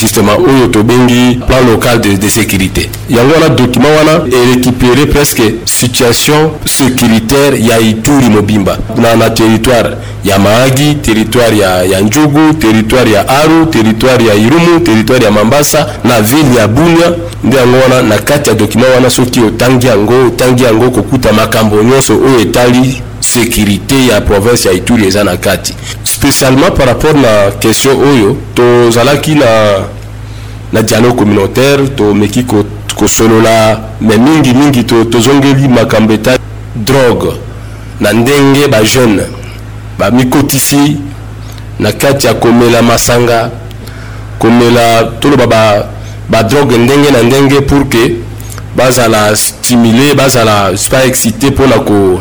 justement 0.00 0.36
oyo 0.38 0.66
tobengi 0.68 1.38
plan 1.46 1.62
local 1.66 2.00
de, 2.00 2.16
de 2.16 2.28
sécurité 2.28 2.90
a 3.14 3.44
un 3.46 3.50
document 3.50 3.88
et 4.30 4.54
récupérer 4.54 5.06
presque 5.06 5.42
situation 5.64 6.52
sécuritaire 6.64 7.54
ya 7.58 7.80
ituri 7.80 8.28
mobimba 8.30 8.76
Dans 8.96 9.18
le 9.18 9.34
territoire 9.34 9.92
ya 10.24 10.38
maagi 10.38 10.96
territoire 10.96 11.52
ya, 11.52 11.76
a 11.78 12.54
territoire 12.60 13.06
ya 13.08 13.20
aru 13.26 13.66
territoire 13.70 14.20
ya 14.22 14.34
irumu 14.34 14.80
territoire 14.84 15.22
ya 15.24 15.30
mambasa 15.30 15.86
na 16.04 16.20
ville 16.20 16.54
ya 16.58 16.68
bunia 16.68 17.10
yango 17.70 17.84
wana 17.94 18.02
na 18.08 18.18
kati 18.18 18.48
ya 18.50 18.54
dokima 18.56 18.84
wana 18.94 19.10
soki 19.10 19.40
otangi 19.40 19.86
yango 19.86 20.26
otangi 20.26 20.64
yango 20.64 20.90
kokuta 20.90 21.32
makambo 21.32 21.82
nyonso 21.82 22.14
oyo 22.26 22.40
etali 22.40 23.02
sécurité 23.20 24.06
ya 24.06 24.20
province 24.20 24.68
ya 24.68 24.74
ituri 24.74 25.06
eza 25.06 25.24
na 25.24 25.36
kati 25.36 25.74
spécialement 26.04 26.70
par 26.70 26.86
rapport 26.86 27.14
na 27.16 27.50
question 27.62 27.94
oyo 28.00 28.36
tozalaki 28.54 29.34
na 29.34 29.76
na 30.72 30.82
dialogue 30.82 31.16
communautaire 31.18 31.88
tomeki 31.88 32.44
kosolola 32.96 33.80
me 34.00 34.16
mingimingi 34.16 34.82
tozongeli 34.84 35.62
to 35.68 35.70
makambo 35.70 36.12
eta 36.12 36.36
drogue 36.76 37.32
na 38.00 38.12
ndenge 38.12 38.68
bajeune 38.68 39.22
bamikotisi 39.98 40.96
na 41.80 41.92
kati 41.92 42.26
ya 42.26 42.34
komela 42.34 42.82
masanga 42.82 43.50
komela 44.38 45.04
toloba 45.20 45.46
ba 45.46 45.84
badroge 46.30 46.78
ndenge 46.78 47.10
na 47.10 47.22
ndenge 47.22 47.60
pour 47.60 47.88
ke 47.88 48.14
bazala 48.76 49.34
stimule 49.36 50.14
bazala 50.14 50.70
pas 50.90 51.06
excité 51.06 51.50
mpona 51.50 51.78
ko 51.78 52.20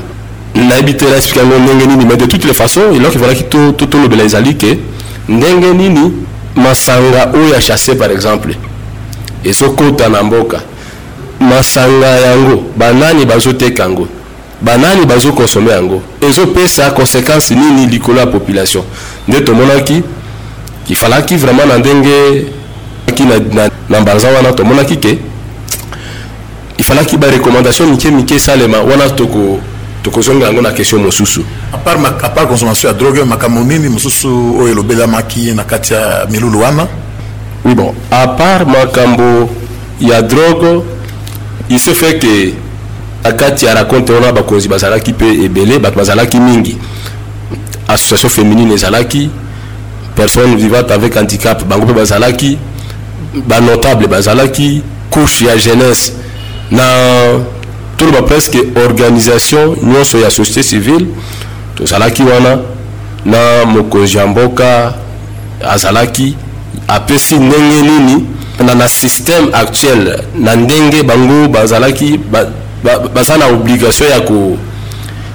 nayebi 0.56 0.96
te 0.98 1.06
naexplike 1.06 1.38
yango 1.38 1.60
ndenge 1.66 1.86
nini 1.88 2.06
mais 2.06 2.18
de 2.18 2.26
toutes 2.26 2.46
les 2.46 2.54
façons 2.54 2.92
eloko 2.96 3.18
ezalaki 3.18 3.44
tolobela 3.90 4.24
ezali 4.24 4.56
ke 4.58 4.80
ndenge 5.30 5.74
nini 5.74 6.12
masanga 6.56 7.30
oyo 7.36 7.54
ya 7.54 7.62
chasse 7.62 7.90
par 7.96 8.12
exemple 8.12 8.56
ezokota 9.46 10.10
na 10.10 10.24
mboka 10.24 10.60
masanga 11.40 12.08
yango 12.08 12.64
banani 12.78 13.26
bazoteka 13.26 13.84
yango 13.84 14.08
banani 14.62 15.06
bazokonsome 15.06 15.70
yango 15.72 16.02
ezopesa 16.22 16.90
conséquence 16.92 17.56
nini 17.56 17.86
likolo 17.88 18.20
ya 18.20 18.28
population 18.28 18.84
nde 19.28 19.42
tomonaki 19.44 20.02
kifalaki 20.88 21.36
vraiment 21.36 21.68
na 21.68 21.78
ndenge 21.78 22.46
na, 23.56 23.70
na 23.90 24.00
mbanza 24.02 24.30
wana 24.32 24.54
tomonaki 24.54 24.98
ke 24.98 25.18
efalaki 26.78 27.18
barekommandation 27.18 27.90
mike 27.90 28.12
mike 28.12 28.36
esalema 28.36 28.78
wana 28.82 29.10
toko 29.10 29.60
tokozonga 30.04 30.46
yango 30.46 30.62
na 30.62 30.70
question 30.72 31.04
mosusu 31.04 31.44
apart 31.74 32.48
consommation 32.48 32.94
ya 32.94 32.94
drogue 33.00 33.24
makambo 33.26 33.62
nini 33.64 33.90
mosusu 33.90 34.58
oyo 34.60 34.72
elobelamaki 34.72 35.52
na 35.52 35.64
kati 35.64 35.94
ya 35.94 36.28
milulu 36.32 36.60
wana 36.62 36.88
oui 37.66 37.76
bon 37.76 37.94
apart 38.12 38.68
makambo 38.68 39.50
ya 40.00 40.22
drogue 40.22 40.82
il 41.70 41.80
se 41.80 41.92
fait 41.94 42.20
ke 42.20 42.54
na 43.24 43.32
kati 43.32 43.66
ya 43.66 43.74
raconte 43.74 44.14
wana 44.14 44.32
bakonzi 44.34 44.68
bazalaki 44.68 45.12
mpe 45.12 45.28
ebele 45.44 45.80
bato 45.80 45.96
bazalaki 45.98 46.38
mingi 46.40 46.78
association 47.88 48.30
féminine 48.30 48.74
ezalaki 48.74 49.30
personne 50.16 50.56
vivante 50.56 50.92
avec 50.94 51.16
handicap 51.18 51.64
bango 51.66 51.86
mpe 51.86 51.94
bazalaki 51.94 52.58
banotable 53.48 54.08
bazalaki 54.08 54.82
couche 55.10 55.46
ya 55.46 55.56
jeunesse 55.58 56.12
na 56.72 56.86
toloba 57.98 58.22
presque 58.22 58.58
organisation 58.86 59.76
nyonso 59.84 60.18
ya 60.20 60.30
société 60.32 60.64
civile 60.64 61.06
tozalaki 61.76 62.24
wana 62.24 62.58
na 63.26 63.66
mokonzi 63.66 64.18
ya 64.18 64.28
mboka 64.28 64.94
azalaki 65.72 66.36
apesi 66.88 67.36
ndenge 67.36 67.82
nini 67.82 68.26
na, 68.66 68.74
na 68.76 68.86
système 68.88 69.48
actuel 69.54 70.20
na 70.40 70.56
ndenge 70.56 71.04
bango 71.04 71.48
bazalaki 71.48 72.20
ba, 72.32 72.46
ba, 72.84 73.00
baza 73.00 73.38
na 73.38 73.48
obligation 73.48 74.10
ya 74.10 74.20
ko 74.20 74.58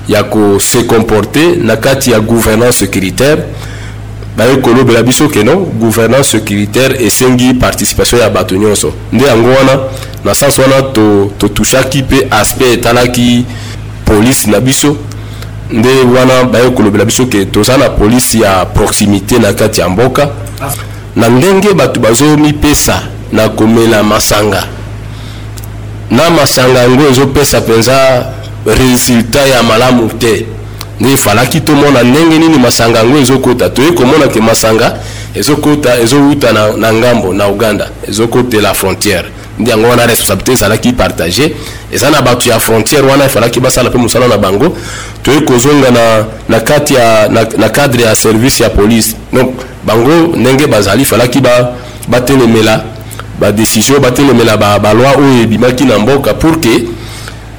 ya 0.09 0.23
kose 0.25 0.83
comporter 0.85 1.57
na 1.59 1.77
kati 1.77 2.11
ya 2.11 2.21
gouvernance 2.21 2.79
sécuritaire 2.79 3.43
baye 4.37 4.57
kolobela 4.59 5.03
biso 5.03 5.29
ke 5.29 5.45
non 5.45 5.63
gouvernance 5.81 6.31
sécuritaire 6.31 7.01
esengi 7.01 7.55
participation 7.55 8.19
ya 8.19 8.31
bato 8.31 8.57
nyonso 8.57 8.93
nde 9.13 9.25
yango 9.27 9.49
wana 9.49 9.83
na 10.25 10.35
sanse 10.35 10.61
wana 10.63 10.83
totushaki 11.39 12.03
to 12.03 12.05
mpe 12.05 12.27
aspect 12.31 12.71
etalaki 12.73 13.45
polise 14.05 14.47
na 14.51 14.61
biso 14.61 14.97
nde 15.71 15.89
wana 16.19 16.45
baye 16.45 16.71
kolobela 16.71 17.05
biso 17.05 17.27
ke 17.27 17.45
toza 17.47 17.77
na 17.77 17.89
polise 17.91 18.39
ya 18.39 18.65
proximité 18.67 19.39
na 19.39 19.53
kati 19.53 19.81
ya 19.81 19.89
mboka 19.89 20.29
na 21.17 21.29
ndenge 21.29 21.75
bato 21.75 22.01
bazomipesa 22.01 23.03
na 23.33 23.49
komela 23.49 24.03
masanga 24.03 24.65
na 26.11 26.31
masanga 26.31 26.79
yango 26.83 27.09
ezopesa 27.11 27.61
mpenza 27.61 28.27
resultat 28.67 29.49
ya 29.49 29.63
malamu 29.63 30.09
te 30.09 30.47
nde 31.01 31.13
efalaki 31.13 31.61
tomona 31.61 32.03
ndenge 32.03 32.39
nini 32.39 32.59
masanga 32.59 32.99
yango 32.99 33.19
ezokɔta 33.19 33.71
toye 33.71 33.93
komona 33.93 34.29
ke 34.29 34.41
masanga 34.41 34.95
ezokɔta 35.35 36.01
ezowuta 36.03 36.53
na, 36.53 36.73
na 36.77 36.93
ngambo 36.93 37.33
na 37.35 37.49
uganda 37.49 37.89
ezokotela 38.09 38.75
frontière 38.75 39.25
nde 39.59 39.71
yango 39.71 39.89
wana 39.89 40.07
responsabilité 40.07 40.53
ezalaki 40.53 40.93
partage 40.93 41.55
eza 41.93 42.11
na 42.11 42.23
bato 42.23 42.51
ya 42.51 42.59
frontière 42.59 43.03
wana 43.07 43.25
efalaki 43.25 43.61
basala 43.61 43.91
mpe 43.91 43.99
mosala 43.99 44.29
na 44.29 44.37
bango 44.39 44.77
toye 45.23 45.41
kozonga 45.41 45.91
na, 45.91 46.25
na, 46.49 46.61
kati 46.61 46.95
ya, 46.95 47.29
na, 47.29 47.41
na 47.59 47.69
cadre 47.69 48.03
ya 48.03 48.15
service 48.15 48.63
ya 48.63 48.71
police 48.71 49.17
donc 49.33 49.51
bango 49.87 50.37
ndenge 50.37 50.67
bazali 50.67 51.03
efalaki 51.03 51.43
batelemela 52.09 52.77
ba 52.77 52.85
badesizio 53.47 54.01
batelemela 54.01 54.57
baloi 54.57 55.03
ba 55.07 55.13
oyo 55.19 55.43
ebimaki 55.43 55.85
na 55.85 55.99
mboka 55.99 56.35
pour 56.35 56.61
ke 56.61 56.87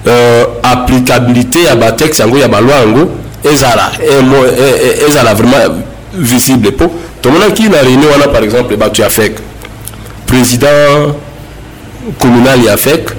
euh, 0.08 0.46
applicabilité 0.64 1.64
ya 1.64 1.76
batexte 1.76 2.20
yango 2.24 2.38
ya 2.38 2.48
baloi 2.48 2.72
yango 2.74 3.12
ezala 3.50 3.92
eh, 4.00 4.08
eh, 4.20 4.56
eh, 4.58 5.06
ezala 5.08 5.34
vraiment 5.34 5.84
visible 6.14 6.72
po 6.72 6.92
tomonaki 7.22 7.70
na 7.70 7.82
réunion 7.82 8.10
wana 8.12 8.28
par 8.28 8.44
exemple 8.44 8.76
bato 8.78 9.02
ya 9.02 9.10
fek 9.10 9.36
président 10.26 11.16
communal 12.20 12.64
ya 12.64 12.78
fek 12.78 13.12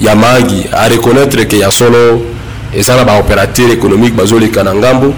ya 0.00 0.12
reconnaître 0.14 0.74
areconnaitre 0.76 1.46
ke 1.48 1.58
ya 1.58 1.70
solo 1.70 2.22
eza 2.74 2.96
na 2.96 3.04
baopérateur 3.04 3.70
économique 3.72 4.16
bazoleka 4.16 4.62
na 4.64 4.74
ngambo 4.74 5.12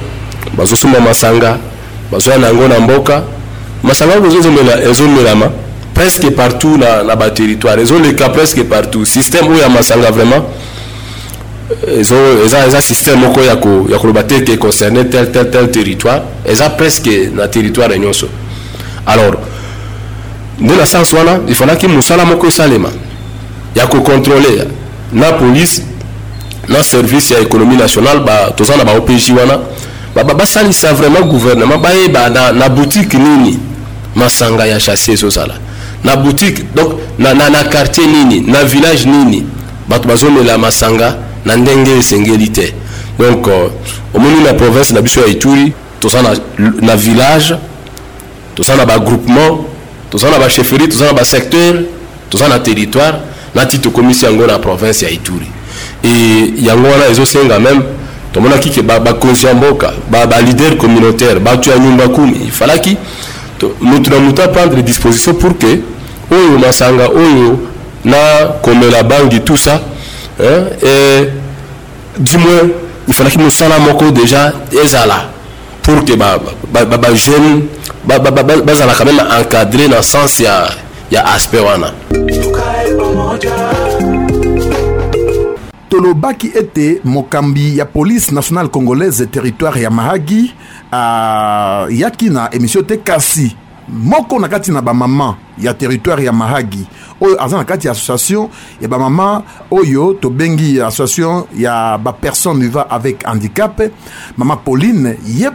bazosomba 0.57 1.01
masanga 1.01 1.59
bazoya 2.11 2.39
na 2.39 2.47
yango 2.47 2.69
na 2.69 2.81
mboka 2.81 3.23
masanga 3.83 4.15
la, 4.67 4.91
ezomelama 4.91 5.47
presque 5.95 6.31
partout 6.31 6.77
na, 6.79 7.03
na 7.03 7.77
les 7.77 7.83
ezoleka 7.83 8.29
presque 8.29 8.63
partout 8.63 9.05
système 9.05 9.47
où 9.49 9.53
oyo 9.53 9.61
ya 9.61 9.69
masanga 9.69 10.11
vraiment 10.11 10.45
eza 12.55 12.81
système 12.81 13.17
moko 13.21 13.41
ya 13.43 13.99
koloba 13.99 14.23
te 14.25 14.45
ke 14.45 14.57
concerne 14.59 15.05
tel 15.05 15.31
tel 15.31 15.51
tel 15.51 15.71
territoire 15.71 16.23
eza 16.47 16.71
presque 16.77 17.31
na 17.35 17.49
territoire 17.49 17.89
na 17.89 17.99
nyonso 17.99 18.27
alors 19.07 19.35
nde 20.59 20.75
na 20.77 20.87
sens 20.87 21.13
wana 21.13 21.39
efalaki 21.49 21.89
mosala 21.89 22.25
moko 22.25 22.47
esalema 22.47 22.89
ya 23.75 23.87
kocontrole 23.87 24.67
na 25.13 25.33
police 25.33 25.83
na 26.69 26.83
service 26.83 27.35
ya 27.35 27.41
économie 27.41 27.79
nationale 27.79 28.21
ba, 28.21 28.51
toza 28.57 28.77
na 28.77 28.85
baopj 28.85 29.31
wana 29.33 29.59
basalisa 30.35 30.89
ba, 30.89 30.95
ba, 30.95 31.01
vraiment 31.01 31.27
gouvernement 31.33 31.79
bayeba 31.81 32.31
na, 32.31 32.53
na 32.53 32.69
boutique 32.69 33.15
nini 33.15 33.59
masanga 34.15 34.67
ya 34.67 34.81
chasse 34.81 35.13
ezozala 35.13 35.55
na 36.05 36.17
boutique 36.17 36.65
donc 36.75 36.95
na, 37.19 37.33
na, 37.35 37.49
na 37.51 37.65
quartier 37.65 38.07
nini 38.07 38.41
na 38.41 38.65
village 38.65 39.05
nini 39.07 39.45
bato 39.89 40.09
bazomela 40.09 40.59
masanga 40.59 41.30
na 41.45 41.57
ndenge 41.57 41.91
esengeli 41.99 42.49
te 42.51 42.73
donc 43.19 43.49
euh, 43.49 43.69
omoni 44.15 44.43
na 44.45 44.55
province 44.55 44.93
na 44.95 45.01
biso 45.01 45.21
ya 45.21 45.27
ituri 45.27 45.73
toza 46.01 46.23
na, 46.23 46.35
na 46.83 46.97
village 46.97 47.55
toza 48.55 48.77
na 48.77 48.87
bagroupement 48.87 49.59
toza 50.11 50.31
na 50.31 50.39
bachefferie 50.39 50.89
toza 50.89 51.07
na 51.07 51.13
basecteur 51.13 51.83
toza 52.31 52.49
na 52.49 52.59
territoire 52.59 53.15
nati 53.55 53.79
tokomisi 53.79 54.25
yango 54.25 54.47
na 54.47 54.59
province 54.59 55.03
ya 55.05 55.11
ituri 55.11 55.47
e 56.05 56.53
yango 56.63 56.89
wana 56.89 57.09
ezosenga 57.11 57.61
meme 57.61 57.83
tomonaki 58.33 58.71
ke 58.71 58.83
bakonzi 58.83 59.43
ba 59.45 59.49
ya 59.49 59.55
mboka 59.55 59.93
balider 60.31 60.71
ba 60.71 60.77
communautaire 60.77 61.41
bato 61.41 61.71
ya 61.71 61.79
nyumba 61.79 62.09
kumi 62.09 62.41
efalaki 62.49 62.97
motu 63.81 64.11
na 64.11 64.19
motu 64.19 64.43
aprendre 64.43 64.83
disposition 64.83 65.35
pour 65.35 65.59
ke 65.59 65.81
oyo 66.31 66.59
masanga 66.59 67.09
oyo 67.09 67.59
na 68.05 68.17
komela 68.63 69.03
bangi 69.03 69.41
tout 69.41 69.57
ça 69.57 69.81
hein, 70.43 70.65
et 70.83 71.29
du 72.21 72.37
moins 72.39 72.69
il 73.09 73.15
fallait 73.15 73.31
qu'il 73.31 73.41
me 73.41 73.49
sala 73.51 73.79
moko 73.79 74.11
déjà 74.11 74.53
ezala 74.73 75.31
pour 75.83 76.05
que 76.05 76.13
ba 76.15 76.39
ba, 76.73 76.85
ba, 76.85 76.97
ba 76.99 77.15
jeune 77.15 77.67
ba, 78.05 78.19
ba, 78.19 78.31
ba, 78.31 78.43
bazala 78.43 78.95
quand 78.97 79.05
même 79.05 79.21
encadré 79.39 79.89
dans 79.89 79.97
le 79.97 80.03
sens 80.03 80.39
ya 80.41 80.67
ya 81.11 81.27
aspect 81.33 81.61
wana 81.61 81.93
tolobaki 85.89 86.51
ete 86.57 87.01
mokambi 87.05 87.77
ya 87.79 87.85
police 87.85 88.31
nationale 88.33 88.69
congolaise 88.69 89.27
territoire 89.31 89.77
ya 89.79 89.91
mahagi 89.91 90.55
ayaki 90.93 92.27
ah, 92.29 92.33
na 92.33 92.49
émission 92.53 92.83
te 92.83 92.95
kasi 92.95 93.57
moko 93.89 94.39
na 94.41 94.49
kati 94.49 94.71
na 94.73 94.81
bamama 94.81 95.37
ya 95.61 95.75
territoire 95.77 96.25
ya 96.25 96.33
mahagi 96.33 96.87
oyo 97.21 97.37
aza 97.43 97.57
na 97.57 97.65
kati 97.65 97.87
ya 97.87 97.93
association 97.93 98.49
ya 98.81 98.89
bamama 98.89 99.43
oyo 99.71 100.15
tobengi 100.17 100.81
association 100.81 101.45
ya 101.57 101.99
personne 102.21 102.61
vivant 102.61 102.87
avec 102.91 103.23
handicap 103.27 103.81
mama 104.37 104.57
pauline 104.57 105.17
ye 105.29 105.49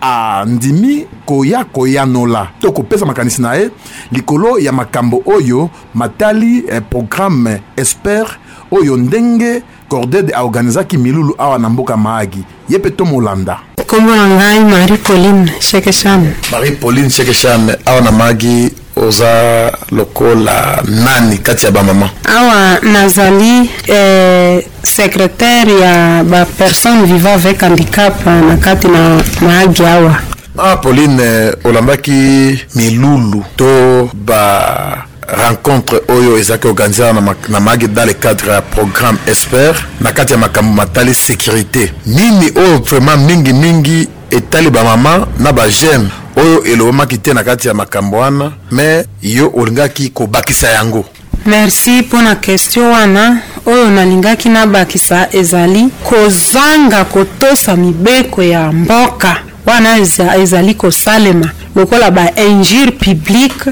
à 0.00 0.42
andimi 0.42 1.06
koya 1.26 1.64
koyanola 1.64 2.48
to 2.60 2.72
pesa 2.72 3.06
makanisi 3.06 3.42
na 3.42 3.54
ye 3.54 3.70
likolo 4.10 4.58
ya 4.58 4.72
makambo 4.72 5.22
oyo 5.26 5.70
matali 5.94 6.64
eh, 6.68 6.82
programme 6.90 7.60
expert 7.76 8.38
oyo 8.70 8.96
ndenge 8.96 9.62
corded 9.88 10.32
aorganizaki 10.34 10.98
milulu 10.98 11.34
awa 11.38 11.58
na 11.58 11.68
mboka 11.70 11.96
Mahagi. 11.96 12.44
ye 12.68 12.78
comment 12.78 12.96
tomolanda 12.96 13.58
kombo 13.86 14.10
na 14.14 14.26
ngai 14.26 14.64
marie 14.64 14.96
pauline 14.96 15.46
sekeshan 15.60 16.34
marie 16.50 16.72
pauline 16.72 17.10
sekeshan 17.10 17.70
awa 17.86 18.00
na 18.00 18.10
oza 18.96 19.72
lokola 19.90 20.82
nani 20.88 21.38
kati 21.38 21.66
ya 21.66 21.72
bamama 21.72 22.10
awa 22.36 22.78
nazali 22.82 23.70
eh, 23.86 24.66
secretaire 24.82 25.72
ya 25.80 26.24
bapersone 26.24 27.02
vivant 27.06 27.34
avec 27.34 27.60
handicap 27.60 28.14
eh, 28.26 28.42
na 28.44 28.56
kati 28.56 28.88
na, 28.88 29.22
na 29.40 29.60
agi 29.60 29.82
awa 29.84 30.16
mama 30.54 30.72
ah, 30.72 30.76
pauline 30.76 31.22
eh, 31.22 31.52
olambaki 31.64 32.58
milulu 32.74 33.44
to 33.56 34.08
ba 34.14 35.06
rencontre 35.28 36.02
oyo 36.08 36.38
ezalaki 36.38 36.68
organise 36.68 37.02
wana 37.02 37.34
na 37.48 37.60
magi 37.60 37.88
dans 37.88 38.04
le 38.06 38.12
cadre 38.12 38.46
ya 38.52 38.62
programme 38.62 39.16
expert 39.28 39.76
na 40.00 40.12
kati 40.12 40.32
ya 40.32 40.38
makambo 40.38 40.72
matali 40.74 41.14
sécurité 41.14 41.92
nini 42.06 42.50
oyo 42.56 42.78
vraiment 42.78 43.16
mingimingi 43.16 44.08
etali 44.30 44.70
bamama 44.70 45.26
na 45.40 45.52
bajeune 45.52 46.08
oyo 46.36 46.64
elobamaki 46.64 47.18
te 47.18 47.32
na 47.34 47.44
kati 47.44 47.68
ya 47.68 47.74
makambo 47.74 48.18
wana 48.18 48.52
me 48.70 49.04
yo 49.22 49.52
olingaki 49.56 50.08
kobakisa 50.10 50.68
yango 50.70 51.04
merci 51.46 51.90
mpo 51.90 52.22
na 52.22 52.34
kestio 52.34 52.90
wana 52.90 53.36
oyo 53.66 53.90
nalingaki 53.90 54.48
nabakisa 54.48 55.28
ezali 55.32 55.88
kozanga 56.04 57.04
kotosa 57.04 57.76
mibeko 57.76 58.42
ya 58.42 58.72
mboka 58.72 59.36
wana 59.66 59.98
ezali 60.36 60.74
kosalema 60.74 61.50
lokola 61.76 62.10
bainjure 62.10 62.90
publike 62.92 63.70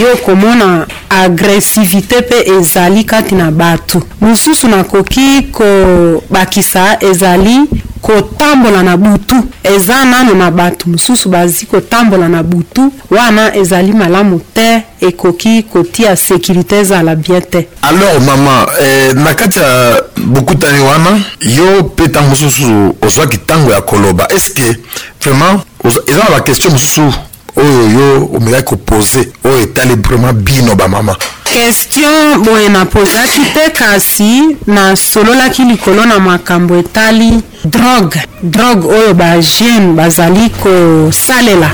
yo 0.00 0.16
komona 0.26 0.86
agressivité 1.10 2.18
mpe 2.20 2.52
ezali 2.58 3.04
kati 3.04 3.34
na 3.34 3.50
bato 3.50 4.02
mosusu 4.20 4.68
nakoki 4.68 5.42
kobakisa 5.52 6.96
ezali 7.00 7.58
kotambola 8.00 8.82
na 8.82 8.96
butu 8.96 9.34
eza 9.62 10.04
nano 10.04 10.34
na 10.34 10.50
bato 10.50 10.90
mosusu 10.90 11.28
bazali 11.28 11.66
kotambola 11.66 12.28
na 12.28 12.42
butu 12.42 12.92
wana 13.10 13.56
ezali 13.56 13.92
malamu 13.92 14.40
te 14.54 14.82
ekoki 15.00 15.62
kotia 15.62 16.12
sécurité 16.16 16.74
ezala 16.80 17.16
bien 17.16 17.40
te 17.42 17.58
alors 17.82 18.20
mama 18.26 18.66
eh, 18.82 19.14
na 19.14 19.34
kati 19.34 19.58
ya 19.58 20.02
bokutani 20.16 20.80
wana 20.84 21.20
yo 21.40 21.78
mpe 21.80 22.02
ntango 22.06 22.28
mosusu 22.28 22.94
ozwaki 23.02 23.36
ntango 23.36 23.72
ya 23.72 23.80
koloba 23.80 24.28
estce 24.36 24.78
que 25.20 25.30
vraiment 25.30 25.60
eza 26.08 26.24
na 26.24 26.30
baquestion 26.30 26.72
mosusu 26.72 27.12
oyo 27.56 27.82
yo 28.00 28.28
omekaki 28.34 28.64
kopose 28.70 29.28
oyo 29.44 29.60
etali 29.60 29.94
vraiment 29.94 30.32
bino 30.38 30.74
bamama 30.74 31.16
question 31.44 32.42
boye 32.44 32.68
napozaki 32.68 33.40
te 33.54 33.70
kasi 33.70 34.56
nasololaki 34.66 35.62
likolo 35.62 36.04
na 36.04 36.18
makambo 36.18 36.76
etali 36.76 37.40
drogue 37.64 38.22
drogue 38.42 38.96
oyo 38.98 39.14
bajeune 39.14 39.92
bazali 39.94 40.50
kosalela 40.50 41.70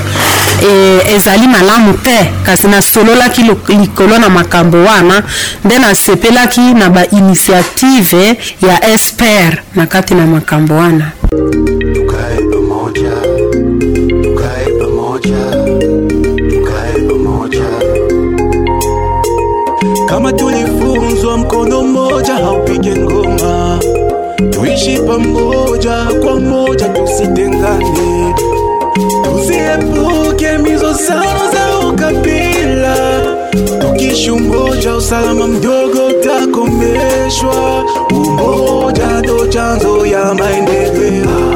e, 0.63 0.97
ezali 1.15 1.47
malamu 1.47 1.93
te 1.93 2.31
kasi 2.43 2.67
nasololaki 2.67 3.41
likolo 3.69 4.19
na 4.19 4.29
makambo 4.29 4.77
wana 4.85 5.23
nde 5.65 5.79
nasepelaki 5.79 6.61
na 6.61 6.89
bainitiative 6.89 8.37
ya 8.61 8.93
esper 8.93 9.63
na 9.75 9.85
kati 9.85 10.15
na 10.15 10.25
makambo 10.27 10.73
wana 10.75 11.11
Tukai, 11.93 12.37
eh, 13.03 13.38
tupige 22.69 22.97
ngoma, 22.99 23.79
tuishi 24.51 24.99
pamoja 25.07 26.05
kwa 26.23 26.35
moja, 26.39 26.89
tusitengane, 26.89 28.35
tusiepuke 29.23 30.57
mizozano 30.57 31.51
za 31.53 31.87
ukabila. 31.89 32.95
Tukishi 33.81 34.31
umoja, 34.31 34.95
usalama 34.95 35.47
mdogo 35.47 36.07
utakomeshwa. 36.07 37.85
Umoja 38.11 39.07
ndo 39.19 39.47
chanzo 39.47 40.05
ya 40.05 40.33
maendeleo, 40.33 41.53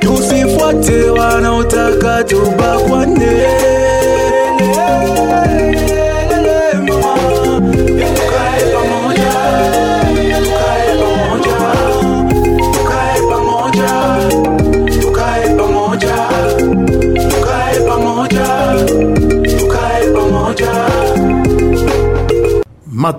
tusifuate 0.00 1.10
wanaotaka 1.10 2.24
tubakwane. 2.24 3.73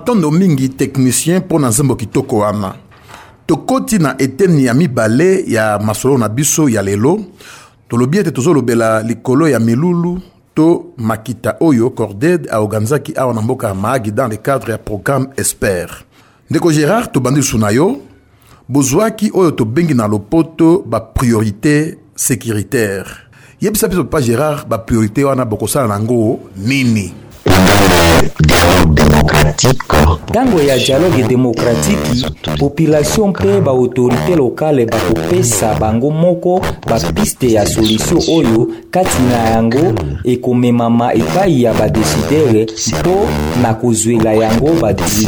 matondo 0.06 0.30
mingi 0.30 0.68
technicien 0.76 1.38
mpo 1.38 1.58
na 1.58 1.68
nzembo 1.68 1.94
kitoko 1.96 2.38
wana 2.38 2.74
tokoti 3.46 3.98
na 3.98 4.14
eteni 4.18 4.64
ya 4.64 4.74
mibale 4.74 5.44
ya 5.46 5.78
masolo 5.84 6.18
na 6.18 6.28
biso 6.28 6.68
ya 6.68 6.82
lelo 6.82 7.20
tolobi 7.88 8.18
ete 8.18 8.30
tozolobela 8.30 9.02
likolo 9.02 9.48
ya 9.48 9.58
milulu 9.60 10.20
to 10.54 10.84
makita 10.96 11.56
oyo 11.60 11.90
corded 11.90 12.48
aorganizaki 12.50 13.12
awa 13.16 13.34
na 13.34 13.40
mboka 13.42 13.66
ya 13.66 13.74
maagi 13.74 14.12
dans 14.12 14.28
le 14.30 14.36
cadre 14.36 14.70
ya 14.72 14.78
programme 14.78 15.26
esper 15.36 15.90
ndeko 16.50 16.70
gérard 16.72 17.12
tobandi 17.12 17.40
lisu 17.40 17.58
na 17.58 17.70
yo 17.70 17.96
bozwaki 18.68 19.30
oyo 19.34 19.50
tobengi 19.50 19.94
na 19.94 20.06
lopoto 20.08 20.84
bapriorité 20.86 21.98
sécuritaire 22.16 23.06
yebisa 23.62 23.88
biso 23.88 24.04
papa 24.04 24.20
gérard 24.24 24.68
bapriorité 24.68 25.24
wana 25.24 25.44
bokosala 25.44 25.88
nango 25.88 26.38
nini 26.56 27.12
ntango 30.32 30.60
ya 30.66 30.76
dialoge 30.78 31.22
demokratiki 31.22 32.24
populatio 32.58 33.26
mpe 33.28 33.60
baautorité 33.60 34.36
lokale 34.36 34.86
bakopesa 34.86 35.74
bango 35.80 36.10
moko 36.10 36.64
bapiste 36.86 37.52
ya 37.52 37.66
solutio 37.66 38.36
oyo 38.36 38.68
kati 38.90 39.22
na 39.30 39.36
yango 39.50 39.94
ekomemama 40.24 41.14
epai 41.14 41.62
ya 41.62 41.74
badesidere 41.74 42.64
to 43.04 43.28
na 43.62 43.74
kozwela 43.74 44.32
yango 44.32 44.68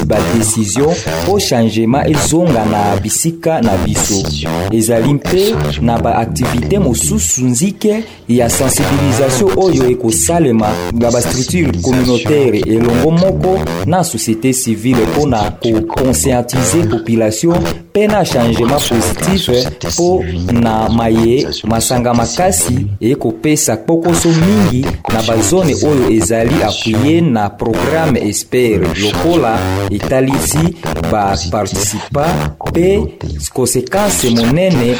badesizio 0.07 0.94
mpo 1.24 1.38
shangema 1.38 2.09
ezonga 2.09 2.64
na 2.64 2.96
bisika 3.02 3.61
na 3.61 3.76
biso 3.76 4.33
ezali 4.70 5.14
mpe 5.14 5.54
na 5.81 5.98
baaktivité 5.98 6.78
mosusu 6.81 7.44
nzike 7.46 8.04
ya 8.28 8.50
sensibilisation 8.50 9.50
oyo 9.57 9.90
ekosalema 9.90 10.68
na 10.92 11.11
bastructure 11.11 11.72
communautaire 12.09 12.61
elongo 12.66 13.11
moko 13.12 13.53
na 13.87 14.03
société 14.05 14.53
civile 14.53 14.99
mpona 15.07 15.51
kokonscientize 15.62 16.83
population 16.90 17.53
peine 17.92 18.14
à 18.14 18.25
changement 18.25 18.77
positif 18.81 19.51
pour 19.97 20.25
na 20.53 20.88
maye 20.88 21.47
masanga 21.64 22.14
makasi 22.14 22.87
ekopesa 23.01 23.77
kpokoso 23.77 24.29
mingi 24.29 24.87
na 25.12 25.23
bazone 25.23 25.75
oyo 25.75 26.11
ezali 26.11 26.53
apuye 26.62 27.21
na 27.21 27.51
programme 27.51 28.16
espere 28.29 28.87
lokola 29.03 29.59
va 31.11 31.35
participer 31.51 32.31
pe 32.75 33.01
konsekanse 33.53 34.31
monene 34.31 34.94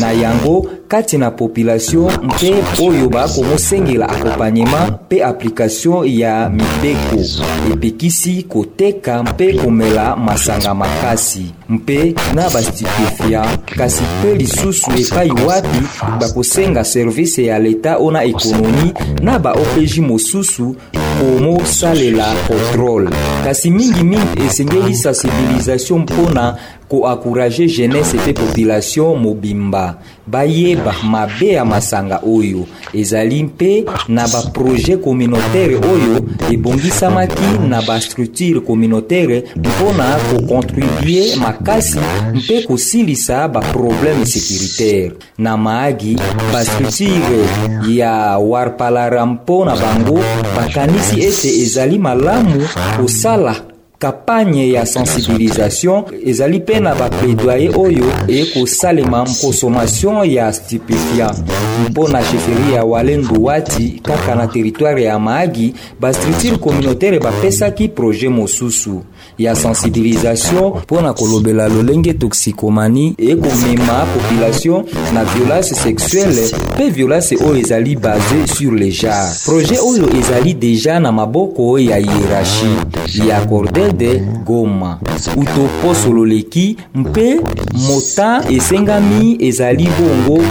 na 0.00 0.12
yango 0.12 0.66
kati 0.88 1.18
na 1.18 1.30
populasio 1.30 2.10
mpe 2.22 2.64
oyo 2.82 3.08
bakomosengela 3.08 4.08
akompanyema 4.08 4.86
mpe 5.06 5.24
aplikasio 5.24 6.04
ya 6.04 6.50
mibeko 6.50 7.24
epekisi 7.72 8.42
koteka 8.42 9.22
mpe 9.22 9.52
komela 9.52 10.16
masanga 10.16 10.74
makasi 10.74 11.44
mpe 11.68 12.14
na 12.34 12.50
bastipefia 12.50 13.58
kasi 13.76 14.02
mpe 14.20 14.34
lisusu 14.34 14.90
epai 14.92 15.30
wapi 15.30 15.82
bakosenga 16.20 16.84
servise 16.84 17.44
ya 17.44 17.58
leta 17.58 17.96
ona 17.96 18.24
ekonomi 18.24 18.92
na 19.22 19.38
baopeji 19.38 20.00
mosusu 20.00 20.76
komosalela 21.20 22.34
kontrole 22.48 23.10
kasi 23.44 23.70
mingimingi 23.70 24.42
esengeli 24.46 24.94
sensibilisation 24.94 26.00
mpona 26.00 26.56
koakourage 26.94 27.66
jeunesse 27.76 28.14
mpe 28.16 28.32
population 28.32 29.16
mobimba 29.18 29.98
bayeba 30.26 30.94
mabe 31.04 31.46
ya 31.48 31.64
masanga 31.64 32.20
oyo 32.36 32.60
ezali 33.00 33.42
mpe 33.44 33.84
na 34.08 34.28
baproje 34.28 34.96
communautaire 34.96 35.76
oyo 35.94 36.14
ebongisamaki 36.52 37.48
na 37.68 37.82
bastructure 37.82 38.60
communautaire 38.60 39.44
mpona 39.56 40.04
kokontribue 40.30 41.36
makasi 41.36 41.98
mpe 42.34 42.62
kosilisa 42.66 43.48
baprobleme 43.48 44.24
sécuritaire 44.32 45.12
na 45.38 45.56
maagi 45.56 46.16
bastructure 46.52 47.44
ya 47.88 48.38
warpalara 48.38 49.26
mpo 49.26 49.64
na 49.64 49.76
bango 49.76 50.18
bakanisi 50.56 51.20
ete 51.22 51.48
ezali 51.62 51.98
malamu 51.98 52.62
kosala 52.96 53.54
kampagne 54.04 54.72
ya 54.72 54.86
sensibilisation 54.86 56.04
ezali 56.26 56.58
mpe 56.58 56.80
na 56.80 56.94
bapledoyer 56.94 57.72
oyo 57.80 58.04
ekosalema 58.38 59.20
consommation 59.42 60.30
ya 60.30 60.52
stupéfiant 60.52 61.36
mpo 61.90 62.08
na 62.08 62.24
sheferi 62.24 62.72
ya 62.74 62.84
walenbuwati 62.84 64.00
kaka 64.02 64.34
na 64.34 64.46
teritware 64.46 65.02
ya 65.02 65.18
maagi 65.18 65.74
bastructure 66.00 66.58
communautaire 66.58 67.18
bapesaki 67.18 67.88
proje 67.88 68.28
mosusu 68.28 69.02
ya 69.38 69.54
sensibilisation 69.56 70.64
mpo 70.78 71.00
na 71.00 71.12
kolobela 71.12 71.68
lolenge 71.68 72.12
toxikomani 72.14 73.14
ekomema 73.18 74.06
population 74.14 74.84
na 75.14 75.24
violence 75.24 75.74
sexuelle 75.74 76.50
mpe 76.74 76.90
violence 76.90 77.36
oyo 77.44 77.56
ezali 77.56 77.96
base 77.96 78.46
sur 78.58 78.72
le 78.74 78.90
genre 78.90 79.34
projet 79.44 79.78
oyo 79.86 80.18
ezali 80.18 80.54
deja 80.54 81.00
na 81.00 81.12
maboko 81.12 81.78
ya 81.78 81.96
hiérarchie 81.96 83.26
ya 83.28 83.40
cordel 83.46 83.92
de 83.92 84.22
goma 84.46 84.98
utoposololeki 85.36 86.76
mpe 86.94 87.40
mota 87.88 88.44
esengami 88.50 89.36
ezali 89.40 89.88
bongo 90.00 90.42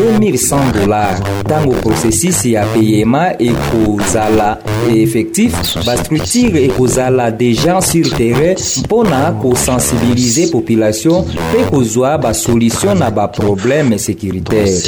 2100 0.00 0.72
dollars 0.72 1.20
ntango 1.44 1.72
prosesisi 1.82 2.52
ya 2.52 2.66
peyema 2.66 3.32
ekozala 3.42 4.58
effectif 4.90 5.52
bastructure 5.86 6.64
ekozala 6.64 7.30
dejan 7.30 7.80
sur 7.82 8.08
terrain 8.16 8.56
mpo 8.84 9.04
na 9.04 9.32
kosensibilize 9.42 10.46
population 10.52 11.18
mpe 11.24 11.60
kozwa 11.70 12.18
basolution 12.18 12.98
na 12.98 13.10
baprobleme 13.10 13.98
sécuritaire 13.98 14.82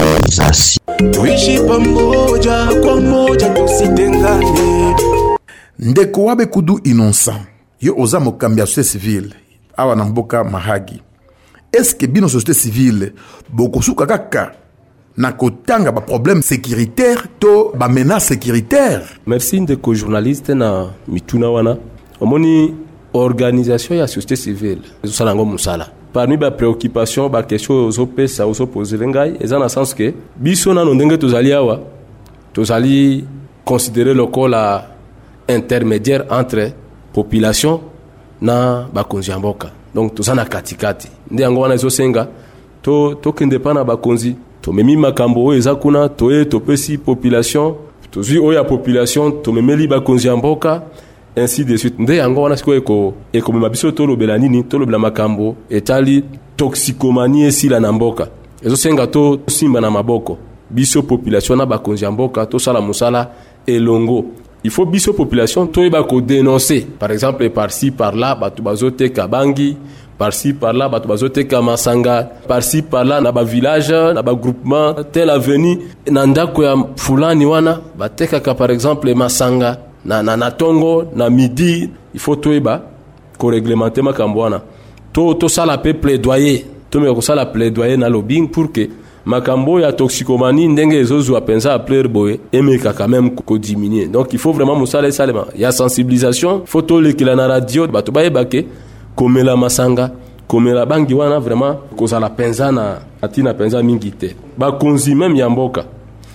tuishi 1.12 1.58
pamoja 1.60 2.66
kwa 2.82 3.00
moja 3.00 3.48
tusitengane 3.48 4.94
ndeko 5.78 6.24
wabe 6.24 6.46
kudu 6.46 6.80
innocent 6.84 7.38
yo 7.80 7.94
oza 7.98 8.20
mokambi 8.20 8.60
ya 8.60 8.66
société 8.66 8.82
civile 8.84 9.32
awa 9.76 9.96
na 9.96 10.04
mboka 10.04 10.44
mahagi 10.44 11.02
eske 11.72 12.06
bino 12.06 12.26
société 12.26 12.54
civile 12.54 13.12
bokosuka 13.52 14.06
kaka 14.06 14.52
na 15.16 15.32
kotanga 15.32 15.92
problème 15.92 16.42
sécuritaire 16.42 17.24
to 17.38 17.72
ba 17.74 17.88
menace 17.88 18.24
sécuritaire 18.28 19.02
merci 19.26 19.60
ndeko 19.60 19.94
journaliste 19.94 20.50
na 20.54 20.86
mituna 21.08 21.50
wana 21.50 21.76
omoni 22.20 22.74
organisation 23.12 23.96
ya 23.98 24.06
société 24.06 24.36
civile 24.36 24.80
ezosala 25.04 25.30
yango 25.30 25.44
mosala 25.44 25.86
parmi 26.12 26.36
bapréoccupation 26.36 27.28
bakestion 27.28 27.76
oyo 27.76 27.86
ozopesa 27.88 28.46
ozopozele 28.46 29.08
ngai 29.08 29.36
eza 29.40 29.58
na 29.58 29.68
sens 29.68 29.94
ke 29.94 30.14
biso 30.36 30.72
nano 30.74 30.94
ndenge 30.94 31.18
tozali 31.18 31.52
awa 31.52 31.80
tozali 32.52 33.24
considéré 33.66 34.14
lokola 34.14 34.86
intermédiaire 35.48 36.24
entre 36.30 36.72
population 37.12 37.80
na 38.40 38.86
bakonzi 38.94 39.30
ya 39.30 39.38
mboka 39.38 39.70
donc 39.94 40.14
toza 40.14 40.34
na 40.34 40.44
katikati 40.44 41.08
nde 41.30 41.42
yango 41.42 41.60
wana 41.60 41.74
ezosenga 41.74 42.28
tokende 42.82 43.56
to 43.56 43.60
mpa 43.60 43.74
na 43.74 43.84
bakonzi 43.84 44.36
tomemi 44.62 44.96
makambo 44.96 45.44
oyo 45.44 45.58
eza 45.58 45.74
kuna 45.74 46.08
toye 46.08 46.44
topesi 46.44 46.98
population 46.98 47.74
tozwi 48.10 48.38
oyo 48.38 48.52
ya 48.52 48.64
population 48.64 49.42
tomemeli 49.42 49.88
bakonzi 49.88 50.28
ya 50.28 50.36
mboka 50.36 50.82
ainsi 51.36 51.64
de 51.64 51.78
suite 51.78 51.98
nde 52.02 52.16
yango 52.16 52.42
wana 52.42 52.56
sikoyo 52.56 53.14
ekomema 53.32 53.68
biso 53.68 53.90
tolobela 53.90 54.38
nini 54.38 54.62
tolobela 54.62 54.98
makambo 54.98 55.56
etali 55.70 56.22
toxikomani 56.56 57.42
esila 57.42 57.80
na 57.80 57.92
mboka 57.92 58.28
ezosenga 58.64 59.06
tosimba 59.06 59.80
na 59.80 59.90
maboko 59.90 60.38
biso 60.70 61.02
population 61.02 61.58
na 61.58 61.66
bakonzi 61.66 62.04
ya 62.04 62.10
mboka 62.10 62.46
tosala 62.46 62.80
mosala 62.80 63.30
elongo 63.66 64.24
il 64.64 64.70
faut 64.70 64.86
biso 64.90 65.12
population 65.12 65.66
toyeba 65.68 66.04
kodenonse 66.04 66.84
par 66.98 67.10
exemple 67.10 67.50
parci 67.50 67.90
par 67.90 68.14
là 68.14 68.34
bato 68.36 68.62
bazoteka 68.62 69.26
bangi 69.28 69.76
par-ci 70.18 70.52
par-là 70.52 70.90
ka 71.48 71.62
masanga 71.62 72.28
par-ci 72.46 72.82
par-là 72.82 73.20
na 73.20 73.32
village 73.42 73.90
na 73.90 74.22
groupement 74.22 74.94
tel 75.10 75.30
aveni 75.30 75.78
na 76.10 76.26
ndako 76.26 76.62
ya 76.62 76.74
fulani 76.96 77.44
wana 77.46 77.80
batekaka 77.98 78.54
par 78.54 78.70
exemple 78.70 79.12
masanga 79.14 79.78
na, 80.04 80.22
na, 80.22 80.36
na 80.36 80.50
tongo 80.50 81.04
na 81.16 81.30
midi 81.30 81.90
ifo 82.14 82.36
toyeba 82.36 82.82
koreglemente 83.38 84.02
makambo 84.02 84.40
wana 84.40 84.60
to 85.12 85.34
tosala 85.34 85.76
mpe 85.76 85.94
plaidoyer 85.94 86.60
tomeka 86.90 87.14
kosala 87.14 87.46
plaidoyer 87.46 87.96
na 87.98 88.08
lobbying 88.08 88.48
pour 88.48 88.70
ke 88.72 88.90
makambo 89.24 89.80
ya 89.80 89.92
toxicomanie 89.92 90.68
ndenge 90.68 90.94
ezozwa 90.96 91.40
mpenza 91.40 91.74
aplaire 91.74 92.08
boye 92.08 92.40
emekaka 92.52 93.08
meme 93.08 93.30
kodiminue 93.34 94.06
donc 94.08 94.32
il 94.32 94.38
faut 94.38 94.52
vraiment 94.52 94.76
mosala 94.76 95.08
esalema 95.08 95.46
ya 95.56 95.72
sensibilisation 95.72 96.60
fo 96.66 96.82
tolekela 96.82 97.34
na 97.34 97.46
radio 97.48 97.86
bato 97.86 98.12
bayeba 98.12 98.44
ke 98.44 98.66
komela 99.14 99.56
masanga 99.56 100.12
komela 100.48 100.86
bangi 100.86 101.14
wana 101.14 101.38
vraiment 101.40 101.76
kozala 101.96 102.28
mpenza 102.28 102.72
na 102.72 102.98
ntina 103.22 103.52
mpenza 103.52 103.82
mingi 103.82 104.10
te 104.10 104.34
bakonzi 104.58 105.14
meme 105.14 105.38
ya 105.38 105.50
mboka 105.50 105.84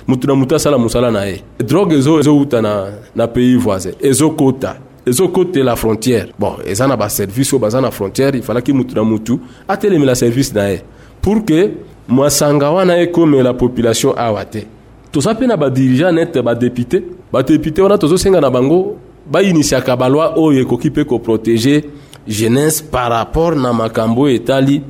mutu 0.07 0.27
na 0.27 0.35
mutu 0.35 0.55
asala 0.55 0.77
mosala 0.77 1.11
na 1.11 1.23
ye 1.25 1.41
drogue 1.65 1.97
ezo 1.97 2.19
ezowuta 2.19 2.61
na, 2.61 2.87
na 3.15 3.27
pays 3.27 3.57
voisin 3.57 3.91
ezokota 4.01 4.75
ezokotela 5.05 5.75
frontière 5.75 6.27
bon 6.39 6.55
eza 6.65 6.87
na 6.87 6.97
baservice 6.97 7.55
oyo 7.55 7.61
baza 7.61 7.81
na 7.81 7.89
frontière 7.91 8.37
ifalaki 8.37 8.73
mutu 8.73 8.95
na 8.95 9.03
mutu 9.03 9.39
atelemela 9.67 10.15
service 10.15 10.51
na 10.53 10.67
ye 10.69 10.81
pour 11.21 11.43
ke 11.45 11.71
masanga 12.07 12.69
wana 12.71 12.97
ekomela 13.01 13.53
population 13.53 14.13
awa 14.17 14.45
te 14.45 14.67
toza 15.11 15.33
mpe 15.33 15.47
na 15.47 15.57
badirigant 15.57 16.11
nete 16.13 16.41
badepute 16.41 17.01
badepute 17.33 17.79
wana 17.81 17.97
tozosenga 17.97 18.41
na 18.41 18.49
bango 18.51 18.95
bainisiaka 19.31 19.97
balwi 19.97 20.21
oyo 20.35 20.61
ekoki 20.61 20.89
mpe 20.89 21.03
koprotege 21.03 21.83
jeunesse 22.27 22.81
par 22.83 23.09
rapport 23.11 23.55
na 23.55 23.73
makambo 23.73 24.27
etali 24.27 24.81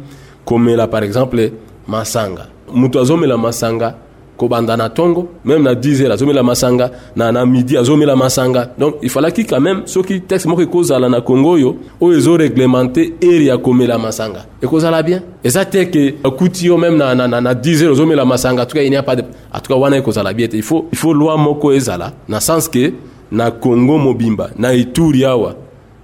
komela 0.46 0.88
par 0.88 1.04
exemple 1.04 1.54
masanga 1.88 2.48
moto 2.74 3.04
la 3.04 3.38
masanga 3.38 3.96
kobanda 4.38 4.76
na 4.78 4.90
tongo 4.90 5.30
même 5.46 5.64
na 5.64 5.74
10 5.74 6.02
heures 6.02 6.14
azomela 6.14 6.44
masanga 6.44 6.92
na, 7.16 7.32
na 7.32 7.46
midi 7.46 7.78
azomela 7.78 8.16
masanga 8.16 8.72
donc 8.78 8.96
il 9.02 9.10
fallaki 9.10 9.46
quand 9.46 9.60
même 9.62 9.84
soki 9.86 10.22
texte 10.22 10.46
moko 10.48 10.62
ekozala 10.62 11.10
na 11.10 11.22
congo 11.22 11.52
oyo 11.52 11.76
oyo 12.02 12.18
ezoréglemente 12.18 13.14
ere 13.22 13.46
ya 13.46 13.58
komela 13.58 13.98
masanga 13.98 14.46
ekozala 14.62 15.02
bien 15.04 15.22
eza 15.44 15.66
te 15.66 15.86
ke 15.90 16.16
akuti 16.24 16.68
yo 16.68 16.78
même 16.78 16.98
na, 16.98 17.16
na, 17.16 17.28
na, 17.28 17.42
na 17.42 17.54
10 17.54 17.80
heures 17.84 17.92
ozomela 17.94 18.26
masanga 18.26 18.66
cas 18.66 18.82
il 18.84 18.90
n'y 18.92 18.96
a 18.96 19.02
pas 19.04 19.16
de 19.16 19.24
atuka 19.52 19.76
wana 19.76 19.98
ekozala 19.98 20.34
bien 20.34 20.48
te 20.48 20.56
il 20.58 20.64
faut, 20.64 20.88
il 20.92 20.98
faut 20.98 21.14
loi 21.14 21.36
moko 21.38 21.72
ezala 21.72 22.14
na 22.28 22.40
sens 22.40 22.68
que 22.68 22.94
na 23.32 23.52
Congo 23.52 23.98
mobimba 23.98 24.50
na 24.58 24.74
ituri 24.74 25.26
awa 25.26 25.54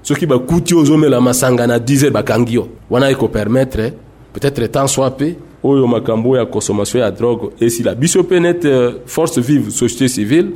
ce 0.04 0.14
qui 0.14 0.26
va 0.26 0.36
soki 0.36 0.44
bakuti 0.46 0.74
ozomela 0.76 1.22
masanga 1.22 1.66
na 1.66 1.80
10 1.80 2.10
bakangi 2.12 2.56
yo 2.56 2.68
wana 2.90 3.08
permettre, 3.32 3.94
peut-être 4.34 4.70
temps 4.70 4.86
soit 4.86 5.12
pe 5.12 5.38
oyo 5.64 5.88
makambo 5.88 6.36
ya 6.36 6.46
consommation 6.46 7.00
ya 7.00 7.10
drogue 7.10 7.52
Et 7.62 7.68
la 7.82 7.96
biso 7.96 8.22
peut 8.24 8.40
nete 8.40 8.66
euh, 8.66 8.92
force 9.06 9.40
vive 9.40 9.70
société 9.70 10.10
civile 10.10 10.52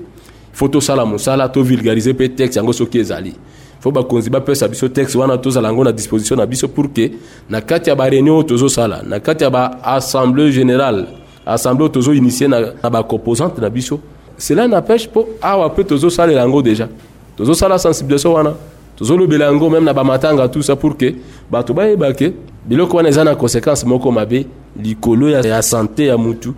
fo 0.51 0.67
tosala 0.67 1.05
mosala 1.05 1.47
tovulgarize 1.47 2.11
mpe 2.13 2.27
texte 2.35 2.57
yango 2.59 2.73
soki 2.73 2.99
ezali 2.99 3.33
fo 3.79 3.89
bakonzi 3.89 4.29
bapesa 4.29 4.67
biso 4.67 4.89
texte 4.89 5.15
wana 5.17 5.37
tozala 5.37 5.69
yango 5.69 5.85
na 5.85 5.93
disposition 5.93 6.35
na 6.37 6.45
biso 6.45 6.67
pour 6.67 6.91
que 6.91 7.09
na 7.49 7.61
kati 7.61 7.89
réunion 7.89 7.97
bareunion 8.03 8.33
oyo 8.35 8.43
tozosala 8.43 9.01
na 9.07 9.21
kati 9.21 9.45
ya 9.45 9.49
baassemblée 9.49 10.51
générale 10.51 11.07
assemblée 11.45 11.85
oyo 11.85 11.93
tozoinitie 11.93 12.49
na, 12.49 12.73
na 12.83 12.89
bacomposante 12.89 13.61
na 13.61 13.69
biso 13.69 14.01
cela 14.37 14.67
napêche 14.67 15.07
mpo 15.07 15.25
awa 15.41 15.69
mpe 15.69 15.85
tozosalela 15.85 16.41
yango 16.41 16.61
déjà 16.61 16.89
tozosala 17.37 17.77
sensibilisation 17.79 18.33
wana 18.33 18.53
tozolobela 18.97 19.45
yango 19.45 19.69
meme 19.69 19.85
na 19.85 19.93
bamatanga 19.93 20.47
tusa 20.49 20.75
pour 20.75 20.97
ke 20.97 21.13
bato 21.51 21.73
bayeba 21.73 22.11
ke 22.13 22.33
biloko 22.65 22.97
wana 22.97 23.09
eza 23.09 23.23
na 23.23 23.35
conséquence 23.35 23.85
moko 23.85 24.11
mabe 24.11 24.45
likolo 24.77 25.29
ya, 25.29 25.41
ya 25.41 25.61
santé 25.61 26.05
ya 26.05 26.17
mutu 26.17 26.53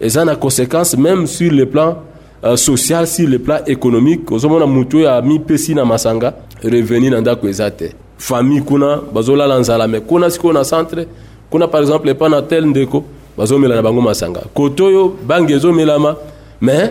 eza 0.00 0.24
na 0.24 0.34
conséquence 0.36 0.96
même 0.96 1.26
sur 1.26 1.52
le 1.52 1.66
plan 1.66 1.98
euh, 2.44 2.56
social 2.56 3.06
sur 3.06 3.28
le 3.28 3.38
plan 3.38 3.58
économique 3.66 4.30
ozomona 4.32 4.66
mutu 4.66 4.96
oyo 4.96 5.08
amipesi 5.10 5.74
na 5.74 5.84
masanga 5.84 6.34
reveni 6.62 7.10
na 7.10 7.20
ndako 7.20 7.48
eza 7.48 7.70
te 7.70 7.92
famille 8.18 8.62
kuna 8.62 8.98
bazolala 9.14 9.58
nzala 9.58 9.86
me 9.86 10.00
kuna 10.00 10.30
sikoyo 10.30 10.54
na 10.54 10.64
centre 10.64 11.06
kuna 11.50 11.68
par 11.68 11.82
exemple 11.82 12.08
epa 12.08 12.28
na 12.28 12.40
tel 12.42 12.66
ndeko 12.66 13.04
bazomela 13.36 13.74
na 13.74 13.82
bango 13.82 14.00
masanga 14.00 14.40
kote 14.54 14.80
oyo 14.82 15.14
bange 15.28 15.50
ezomelama 15.54 16.16
me 16.62 16.88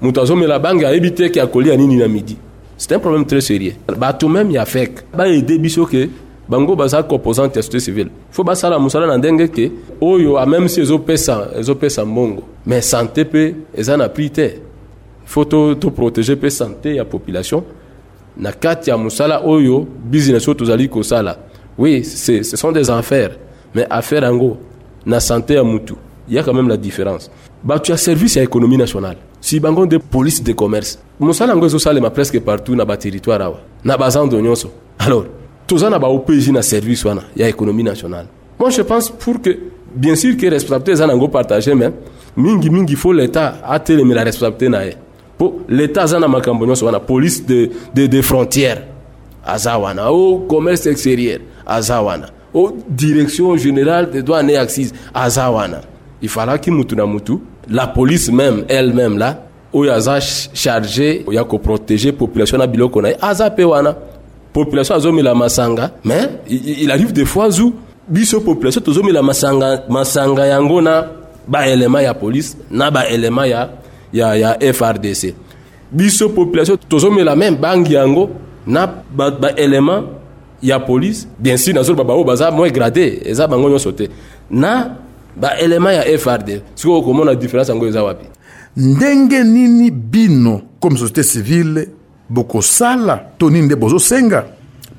moto 0.00 0.20
azomela 0.22 0.58
bange 0.60 0.84
ayebi 0.86 1.10
te 1.12 1.28
ke 1.28 1.40
akolia 1.40 1.76
nini 1.76 1.96
na 1.96 2.08
midi 2.08 2.36
C'est 2.76 2.92
un 2.92 2.98
problème 2.98 3.24
très 3.24 3.40
sérieux. 3.40 3.72
Bah, 3.96 4.12
tout 4.12 4.28
même 4.28 4.50
ya 4.50 4.64
fek. 4.64 5.04
Ba 5.14 5.28
aider 5.28 5.58
biso 5.58 5.86
ke 5.86 6.08
bango 6.48 6.74
baza 6.76 7.02
composante 7.02 7.56
ya 7.56 7.62
société 7.62 7.80
civile. 7.84 8.10
Fo 8.30 8.42
bah, 8.44 8.54
la 8.64 8.78
musala 8.78 9.06
na 9.06 9.46
que 9.48 9.70
oh 10.00 10.14
oyo 10.14 10.36
a 10.36 10.42
ah, 10.42 10.46
même 10.46 10.68
si 10.68 10.80
ezopesa 10.80 11.50
ezopesa 11.56 12.04
mongo 12.04 12.42
Mais 12.66 12.80
santé 12.80 13.24
pe 13.24 13.54
eza 13.76 13.96
na 13.96 14.08
prix 14.08 14.30
te. 14.30 14.48
Faut 15.24 15.44
tout 15.44 15.74
tout 15.80 15.90
protéger 15.92 16.36
pe 16.36 16.50
santé 16.50 16.94
la 16.94 17.04
population. 17.04 17.64
Na 18.36 18.52
kati 18.52 18.90
ya 18.90 18.96
musala 18.96 19.44
oyo 19.46 19.76
oh, 19.78 19.86
business 20.04 20.46
oyo 20.48 20.56
oh, 20.96 21.02
ça 21.02 21.22
là 21.22 21.36
Oui, 21.78 22.04
c'est 22.04 22.42
ce 22.42 22.56
sont 22.56 22.72
des 22.72 22.90
affaires. 22.90 23.36
Mais 23.74 23.86
affaire 23.90 24.24
yango 24.24 24.56
na 25.06 25.20
santé 25.20 25.56
a 25.58 25.62
mutu. 25.64 25.94
Il 26.28 26.34
y 26.34 26.38
a 26.38 26.42
quand 26.42 26.54
même 26.54 26.68
la 26.68 26.76
différence. 26.76 27.30
Bah, 27.62 27.78
tu 27.78 27.92
as 27.92 27.96
service 27.98 28.34
ya 28.36 28.42
économie 28.42 28.76
nationale 28.76 29.16
si 29.44 29.60
bangon 29.60 29.84
de 29.84 29.98
police 29.98 30.42
de 30.42 30.52
commerce 30.54 30.98
mosala 31.20 31.52
yango 31.52 31.66
ezosalema 31.66 32.08
presque 32.10 32.40
partout 32.40 32.74
na 32.74 32.86
territoire 32.96 33.42
awa 33.44 33.60
na 33.84 33.94
bazando 33.94 34.40
nyonso 34.40 34.70
alors 34.98 35.26
toza 35.66 35.90
na 35.90 36.00
pays 36.00 36.48
na 36.50 36.62
service 36.62 37.04
wana 37.06 37.24
ya 37.36 37.46
économie 37.46 37.84
nationale 37.84 38.26
moi 38.58 38.70
je 38.70 38.80
pense 38.80 39.10
pour 39.10 39.42
que 39.42 39.50
bien 39.94 40.16
sûr 40.16 40.34
que 40.38 40.46
responsabilité 40.48 40.92
eza 40.92 41.06
na 41.06 41.12
yango 41.12 41.28
Mais 41.36 41.90
mingi 42.36 42.70
mingi 42.70 42.96
fo 42.96 43.12
l'état 43.12 43.58
atelemela 43.62 44.24
responsabilité 44.24 44.70
na 44.70 44.84
ye 44.86 44.96
l'état 45.68 46.04
aza 46.04 46.18
na 46.18 46.26
makambo 46.26 46.64
nyonso 46.64 46.86
wana 46.86 47.00
police 47.00 47.44
de, 47.46 47.68
de, 47.94 48.06
de 48.08 48.22
frontière 48.22 48.80
aza 49.44 49.76
wana 49.76 50.10
o 50.10 50.38
commerce 50.48 50.86
extérieur 50.86 51.40
aza 51.66 52.00
wana 52.00 52.30
o 52.54 52.72
direction 52.88 53.54
générale 53.58 54.10
de 54.10 54.22
douanes 54.22 54.48
et 54.48 54.56
azawana 55.12 55.12
aza 55.12 55.50
wana 55.50 56.58
mutu 56.70 56.96
na 56.96 57.04
mutu 57.04 57.32
la 57.70 57.86
police 57.92 58.30
même 58.30 58.64
elle-même 58.68 59.18
là 59.18 59.42
oyo 59.72 59.92
chargé 60.00 60.46
charge 60.54 61.02
ya 61.30 61.44
koprotege 61.44 62.12
population 62.12 62.60
à 62.60 62.66
biloko 62.66 63.00
na 63.00 63.08
ye 63.10 63.16
aza 63.20 63.46
ah, 63.46 63.50
pewana 63.50 63.90
wana 63.90 63.96
population 64.52 65.12
la 65.22 65.34
masanga 65.34 65.90
mais 66.04 66.28
il 66.48 66.90
arrive 66.90 67.12
des 67.12 67.24
fois 67.24 67.48
où, 67.60 67.74
biso 68.08 68.40
population 68.40 68.82
la 69.12 69.22
masanga, 69.22 69.82
masanga 69.88 70.46
yango 70.46 70.80
na 70.80 71.06
baelema 71.46 72.02
ya 72.02 72.14
police 72.14 72.56
na 72.70 72.90
baelema 72.90 73.46
ya, 73.46 73.70
ya, 74.12 74.36
ya 74.36 74.58
frdc 74.72 75.34
biso 75.90 76.28
population 76.28 76.78
la 77.24 77.34
même 77.34 77.56
bangi 77.56 77.94
yango 77.94 78.30
na 78.66 78.86
ba, 79.10 79.30
ba 79.30 79.50
ya 80.62 80.78
police 80.78 81.26
bien 81.38 81.56
sûr 81.56 81.72
baba 81.94 82.04
baoyo 82.04 82.24
baza 82.24 82.50
moins 82.50 82.70
gradé 82.70 83.20
eza 83.24 83.46
bango 83.46 83.68
na 84.50 84.96
baelema 85.36 85.92
ya 85.92 86.18
frd 86.18 86.60
sikoyo 86.74 86.98
okomona 86.98 87.34
différence 87.34 87.72
yango 87.72 87.86
eza 87.86 88.02
wapi 88.02 88.26
ndenge 88.76 89.44
nini 89.44 89.90
bino 89.90 90.60
comme 90.80 90.98
société 91.00 91.22
civile 91.22 91.88
bokosala 92.28 93.20
to 93.38 93.50
nini 93.50 93.66
nde 93.66 93.76
bozosenga 93.76 94.44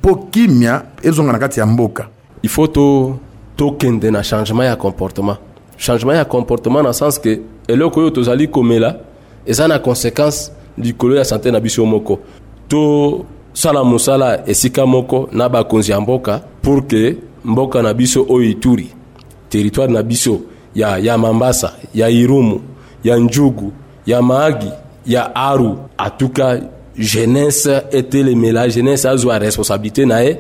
mpo 0.02 0.16
kimia 0.16 0.82
ezonga 1.04 1.32
na 1.32 1.40
kati 1.40 1.60
ya 1.60 1.66
mboka 1.66 2.08
il 2.44 2.50
faut 2.50 2.74
to 2.74 3.18
tokende 3.56 4.12
na 4.12 4.24
changement 4.24 4.66
ya 4.70 4.76
comportement 4.76 5.38
changement 5.78 6.18
ya 6.18 6.26
comportement 6.26 6.84
na 6.88 6.94
sens 6.94 7.20
ke 7.20 7.40
eloko 7.68 8.00
oyo 8.00 8.10
tozali 8.10 8.48
komela 8.48 8.96
eza 9.46 9.68
na 9.68 9.78
conséquence 9.80 10.52
likolo 10.78 11.16
ya 11.16 11.24
santé 11.26 11.52
na 11.52 11.60
biso 11.60 11.86
moko 11.86 12.20
tosala 12.68 13.84
mosala 13.84 14.48
esika 14.50 14.86
moko 14.86 15.30
na 15.32 15.50
bakonzi 15.50 15.92
ya 15.92 16.02
mboka 16.02 16.42
pour 16.62 16.88
ke 16.88 17.16
mboka 17.46 17.82
na 17.82 17.94
biso 17.94 18.26
oyo 18.30 18.44
ituri 18.50 18.90
territoire 19.56 19.90
na 19.90 20.04
biso 20.04 20.42
ya, 20.76 20.98
ya 20.98 21.18
mambasa 21.18 21.74
ya 21.94 22.10
irumu 22.10 22.62
ya 23.04 23.16
njugu 23.18 23.72
ya 24.06 24.22
maagi 24.22 24.72
ya 25.06 25.36
aru 25.36 25.78
atuka 25.98 26.62
jeunesse 26.98 27.82
etelemela 27.92 28.68
jeunesse 28.70 29.06
azwa 29.10 29.40
responsabilité 29.40 30.06
na 30.06 30.20
ye 30.22 30.40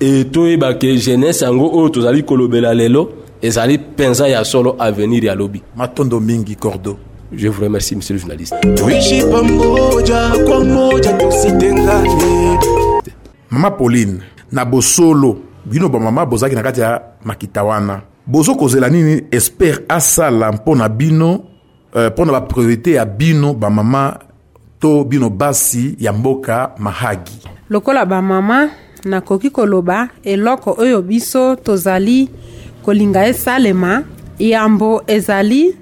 e 0.00 0.24
toyeba 0.24 0.74
ke 0.74 0.96
jeunesse 0.96 1.44
yango 1.44 1.68
oyo 1.70 1.84
oh, 1.84 1.88
tozali 1.88 2.22
kolobela 2.22 2.74
lelo 2.74 3.12
ezali 3.42 3.78
mpenza 3.78 4.28
ya 4.28 4.44
solo 4.44 4.76
avenir 4.78 5.24
ya 5.24 5.34
lobi 5.34 5.62
matondo 5.76 6.20
mingi 6.20 6.54
cordo 6.56 6.98
je 7.32 7.48
vous 7.48 7.62
remercie 7.62 7.96
monsieur 7.96 8.14
le 8.16 8.20
journaliste 8.20 8.54
tuishi 8.76 9.22
pamoja 9.32 10.20
kwa 10.48 10.64
moja 10.64 11.12
tusitengane 11.12 12.58
mama 13.50 13.70
pauline 13.70 14.18
na 14.52 14.64
bosolo 14.64 15.38
bino 15.66 15.88
bamama 15.88 16.26
bozalaki 16.26 16.56
na 16.56 16.62
kati 16.62 16.80
ya 16.80 17.02
makita 17.24 17.64
wana 17.64 18.02
bozokozela 18.26 18.88
nini 18.90 19.22
espere 19.30 19.84
asala 19.88 20.52
mpo 20.52 20.76
na 20.76 20.88
bino 20.88 21.40
euh, 21.96 22.06
mpo 22.10 22.24
na 22.24 22.32
bapriorité 22.32 22.90
ya 22.92 23.04
bino 23.04 23.54
bamama 23.54 24.18
to 24.80 25.04
bino 25.04 25.30
basi 25.30 25.96
ya 25.98 26.12
mboka 26.12 26.70
mahagi 26.78 27.32
lokola 27.70 28.06
bamama 28.06 28.70
nakoki 29.04 29.50
koloba 29.50 30.08
eloko 30.24 30.74
oyo 30.78 31.02
biso 31.02 31.56
tozali 31.56 32.28
kolinga 32.84 33.26
esalema 33.26 34.02
yambo 34.38 35.02
ezali 35.06 35.76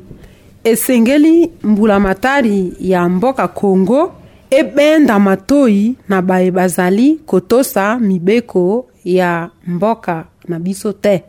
esengeli 0.64 1.50
mbula 1.62 2.00
matari 2.00 2.72
ya 2.80 3.08
mboka 3.08 3.48
kongo 3.48 4.12
ebenda 4.50 5.18
matoi 5.18 5.94
na 6.08 6.22
baye 6.22 6.50
bazali 6.50 7.20
kotosa 7.26 7.98
mibeko 7.98 8.86
ya 9.04 9.50
mboka 9.66 10.24
na 10.48 10.58
biso 10.60 10.92
te 10.92 11.22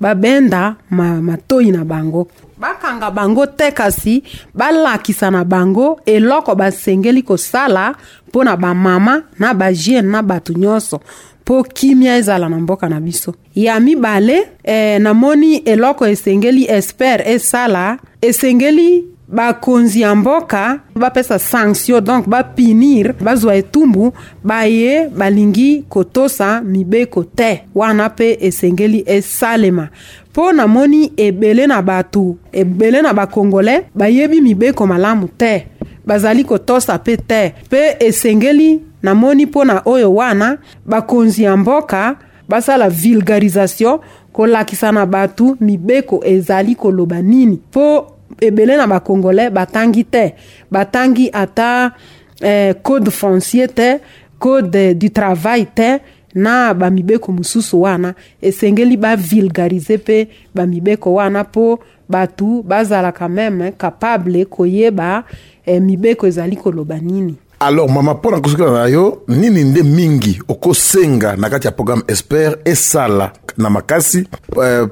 babenda 0.00 0.76
ma, 0.90 1.20
matoi 1.22 1.70
na 1.70 1.84
bango 1.84 2.28
bakanga 2.58 3.10
bango 3.10 3.46
te 3.46 3.70
kasi 3.72 4.22
balakisa 4.54 5.30
na 5.30 5.44
bango 5.44 6.00
eloko 6.06 6.54
basengeli 6.54 7.22
kosala 7.22 7.94
mpo 8.28 8.44
na 8.44 8.56
bamama 8.56 9.22
na 9.38 9.54
bajiene 9.54 10.08
na 10.10 10.22
bato 10.22 10.52
nyonso 10.52 11.00
mpo 11.42 11.62
kimia 11.62 12.16
ezala 12.16 12.48
na 12.48 12.56
mboka 12.60 12.88
na 12.88 13.00
biso 13.00 13.34
ya 13.54 13.80
mibale 13.80 14.48
eh, 14.64 14.98
namoni 15.00 15.56
eloko 15.56 16.06
esengeli 16.06 16.66
espere 16.70 17.24
esala 17.32 17.98
esengeli 18.22 19.15
bakonzi 19.28 20.00
ya 20.00 20.14
mboka 20.14 20.78
bapesa 20.94 21.38
sanction 21.38 22.00
donc 22.04 22.28
bapinir 22.28 23.14
bazwa 23.20 23.56
etumbu 23.56 24.12
baye 24.44 25.08
balingi 25.08 25.84
kotosa 25.88 26.60
mibeko 26.60 27.24
te 27.24 27.62
wana 27.74 28.08
mpe 28.08 28.38
esengeli 28.40 29.02
esalema 29.06 29.88
mpo 30.32 30.52
namoni 30.52 31.12
ebele 31.16 31.66
na 31.66 31.82
bato 31.82 32.36
ebele 32.52 33.02
na 33.02 33.12
bakongole 33.14 33.86
bayebi 33.94 34.40
mibeko 34.40 34.86
malamu 34.86 35.28
te 35.28 35.66
bazali 36.06 36.44
kotosa 36.44 36.94
mpe 36.94 37.16
te 37.16 37.54
mpe 37.66 37.96
esengeli 37.98 38.80
namoni 39.02 39.46
mpo 39.46 39.64
na 39.64 39.82
oyo 39.84 40.14
wana 40.14 40.58
bakonzi 40.86 41.42
ya 41.42 41.56
mboka 41.56 42.16
basala 42.48 42.88
vulgarisation 42.88 43.98
kolakisa 44.32 44.92
na 44.92 45.06
bato 45.06 45.56
mibeko 45.60 46.24
ezali 46.24 46.74
koloba 46.74 47.22
nini 47.22 47.60
mpo 47.70 48.12
ebele 48.40 48.76
na 48.76 48.86
bacongolais 48.86 49.50
batangi 49.50 50.04
te 50.04 50.34
batangi 50.70 51.30
ata 51.32 51.92
eh, 52.40 52.74
code 52.82 53.10
foncier 53.10 53.68
te 53.68 54.00
code 54.38 54.74
eh, 54.78 54.94
du 54.94 55.08
travail 55.10 55.66
te 55.74 55.98
na 56.34 56.74
bamibeko 56.74 57.32
mosusu 57.32 57.80
wana 57.82 58.14
esengeli 58.42 58.96
bavilgarize 58.96 59.96
mpe 59.96 60.28
bamibeko 60.54 61.14
wana 61.14 61.42
mpo 61.42 61.78
bato 62.08 62.62
bazala 62.62 63.12
quand 63.12 63.28
même 63.34 63.72
capable 63.78 64.44
koyeba 64.44 65.24
eh, 65.66 65.80
mibeko 65.80 66.26
ezali 66.26 66.56
koloba 66.56 66.98
nini 66.98 67.34
alors 67.60 67.88
mama 67.90 68.14
mpo 68.14 68.30
na 68.30 68.40
kosukela 68.40 68.70
na 68.70 68.86
yo 68.88 69.22
nini 69.28 69.64
nde 69.64 69.82
mingi 69.82 70.42
okosenga 70.48 71.36
na 71.36 71.50
kati 71.50 71.66
ya 71.66 71.72
programme 71.72 72.02
espert 72.08 72.68
esala 72.68 73.32
na 73.58 73.70
makasi 73.70 74.28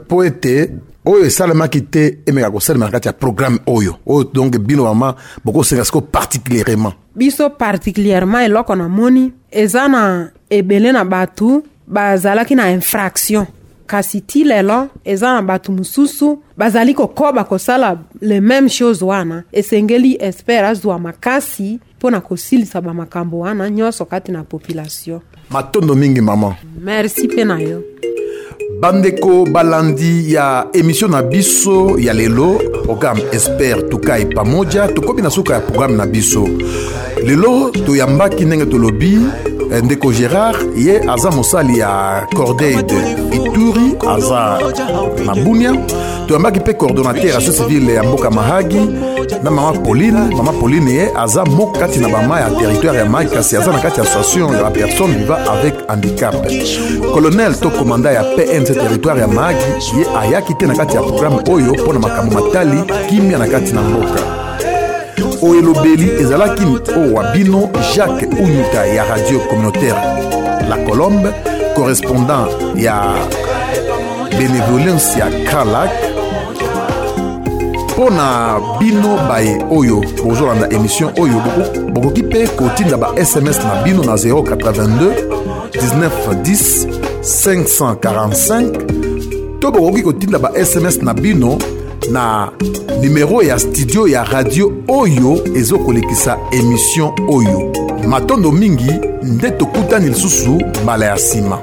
mpo 0.00 0.24
eh, 0.24 0.28
ete 0.28 0.70
oyo 1.04 1.24
esalemaki 1.24 1.80
te 1.80 2.18
emeka 2.26 2.50
kosalema 2.50 2.84
na 2.86 2.90
kati 2.92 3.08
ya 3.08 3.12
programe 3.12 3.58
oyo 3.66 3.96
oyo 4.06 4.30
donc 4.32 4.58
bino 4.58 4.84
mama 4.84 5.14
bokosenga 5.44 5.84
sikoyo 5.84 6.02
particulièrement 6.06 6.92
biso 7.16 7.50
particulièrement 7.50 8.44
eloko 8.46 8.74
namoni 8.76 9.32
eza 9.50 9.88
na 9.88 10.30
ebele 10.50 10.92
na 10.92 11.04
bato 11.04 11.62
bazalaki 11.86 12.54
na 12.54 12.72
infraction 12.72 13.46
kasi 13.86 14.20
ti 14.20 14.44
lelo 14.44 14.88
eza 15.04 15.34
na 15.34 15.42
bato 15.42 15.72
mosusu 15.72 16.38
bazali 16.56 16.94
kokoba 16.94 17.44
kosala 17.44 17.98
le 18.22 18.40
même 18.40 18.70
chose 18.70 19.04
wana 19.04 19.42
esengeli 19.52 20.16
espere 20.20 20.66
azwa 20.66 20.98
makasi 20.98 21.80
mpo 21.98 22.10
na 22.10 22.20
kosilisa 22.20 22.80
bamakambo 22.80 23.38
wana 23.38 23.70
nyonso 23.70 24.04
kati 24.04 24.32
na 24.32 24.42
population 24.44 25.20
matondo 25.50 25.94
mingi 25.94 26.20
mama 26.20 26.56
merci 26.80 27.28
mpe 27.28 27.44
na 27.44 27.58
yo 27.60 27.82
bandeko 28.80 29.46
balandi 29.46 30.32
ya 30.32 30.66
emission 30.74 31.10
na 31.10 31.22
biso 31.22 31.98
ya 31.98 32.12
lelo 32.12 32.58
programe 32.84 33.22
esper 33.32 33.88
tokai 33.88 34.26
pamoja 34.26 34.88
tokomi 34.88 35.22
na 35.22 35.30
suka 35.30 35.54
ya 35.54 35.60
programe 35.60 35.94
na 35.96 36.06
biso 36.06 36.48
lelo 37.24 37.70
toyambaki 37.70 38.44
ndenge 38.44 38.66
tolobi 38.66 39.18
eh, 39.72 39.82
ndeko 39.84 40.08
gérard 40.12 40.58
ye 40.76 41.00
aza 41.08 41.30
mosali 41.30 41.78
ya 41.78 42.26
cordeil 42.36 42.82
de 42.82 42.96
ituri 43.36 43.94
aza 44.16 44.58
na 45.26 45.34
bunia 45.34 45.72
toyambaki 46.26 46.60
mpe 46.60 46.72
coordonnateur 46.74 47.34
ya 47.34 47.40
civile 47.52 47.94
ya 47.94 48.02
mboka 48.02 48.30
mahagi 48.30 48.80
na 49.42 49.50
mama 49.50 49.72
pauline 49.72 50.20
mama 50.36 50.52
pauline 50.52 50.90
ye 50.90 51.08
aza 51.16 51.44
moko 51.44 51.78
kati 51.78 51.98
na 51.98 52.08
bama 52.08 52.40
ya 52.40 52.50
territoire 52.50 52.98
ya 52.98 53.04
mai 53.04 53.26
kasi 53.26 53.56
aza 53.56 53.72
na 53.72 53.78
kati 53.78 54.00
ya 54.00 54.06
association 54.06 54.52
ya 54.54 54.62
bapersone 54.62 55.14
viva 55.14 55.38
avec 55.52 55.74
handicap 55.88 56.34
colonel 57.14 57.54
to 57.54 57.70
komanda 57.70 58.10
ya 58.12 58.24
pe 58.36 58.43
entre 58.52 58.74
territoire 58.74 59.18
ya 59.18 59.28
maki 59.28 59.96
ye 59.98 60.06
ayaki 60.20 60.54
te 60.54 60.66
na 60.66 60.74
kati 60.74 60.96
ya 60.96 61.02
programe 61.02 61.36
oyo 61.50 61.74
mpo 61.74 61.92
na 61.92 61.98
makambo 61.98 62.34
matali 62.40 62.84
kimia 63.08 63.38
na 63.38 63.46
kati 63.46 63.72
na 63.72 63.82
mboka 63.82 64.20
oyo 65.42 65.58
elobeli 65.58 66.10
ezalaki 66.20 66.62
o 66.96 67.14
wa 67.14 67.24
bino 67.32 67.68
jacques 67.94 68.28
unyuka 68.40 68.86
ya 68.86 69.04
radio 69.04 69.38
communautaire 69.38 69.96
la 70.68 70.76
colombe 70.88 71.28
correspondant 71.76 72.48
ya 72.76 73.02
bénévolence 74.38 75.18
ya 75.18 75.26
kralak 75.50 75.90
mpo 77.88 78.10
na 78.10 78.60
bino 78.78 79.18
baye 79.28 79.64
oyo 79.70 80.04
bozolanda 80.24 80.68
émission 80.68 81.10
oyo 81.18 81.42
bokoki 81.92 82.22
mpe 82.22 82.46
kotinda 82.46 82.96
ba 82.96 83.10
sms 83.24 83.58
na 83.64 83.82
bino 83.84 84.02
na 84.04 84.12
082 84.12 84.34
1910 85.78 87.03
545 87.24 88.62
to 89.60 89.70
bokoki 89.72 90.02
kotinda 90.02 90.38
ba 90.38 90.52
sms 90.64 91.02
na 91.02 91.14
bino 91.14 91.58
na 92.12 92.50
nimero 93.00 93.42
ya 93.42 93.58
studio 93.58 94.08
ya 94.08 94.24
radio 94.24 94.72
oyo 94.88 95.56
ezokolekisa 95.56 96.38
emission 96.52 97.12
oyo 97.28 97.72
matondo 98.08 98.52
mingi 98.52 98.92
nde 99.22 99.50
tokutani 99.50 100.08
lisusu 100.08 100.62
mbala 100.82 101.06
ya 101.06 101.14
nsima 101.14 101.62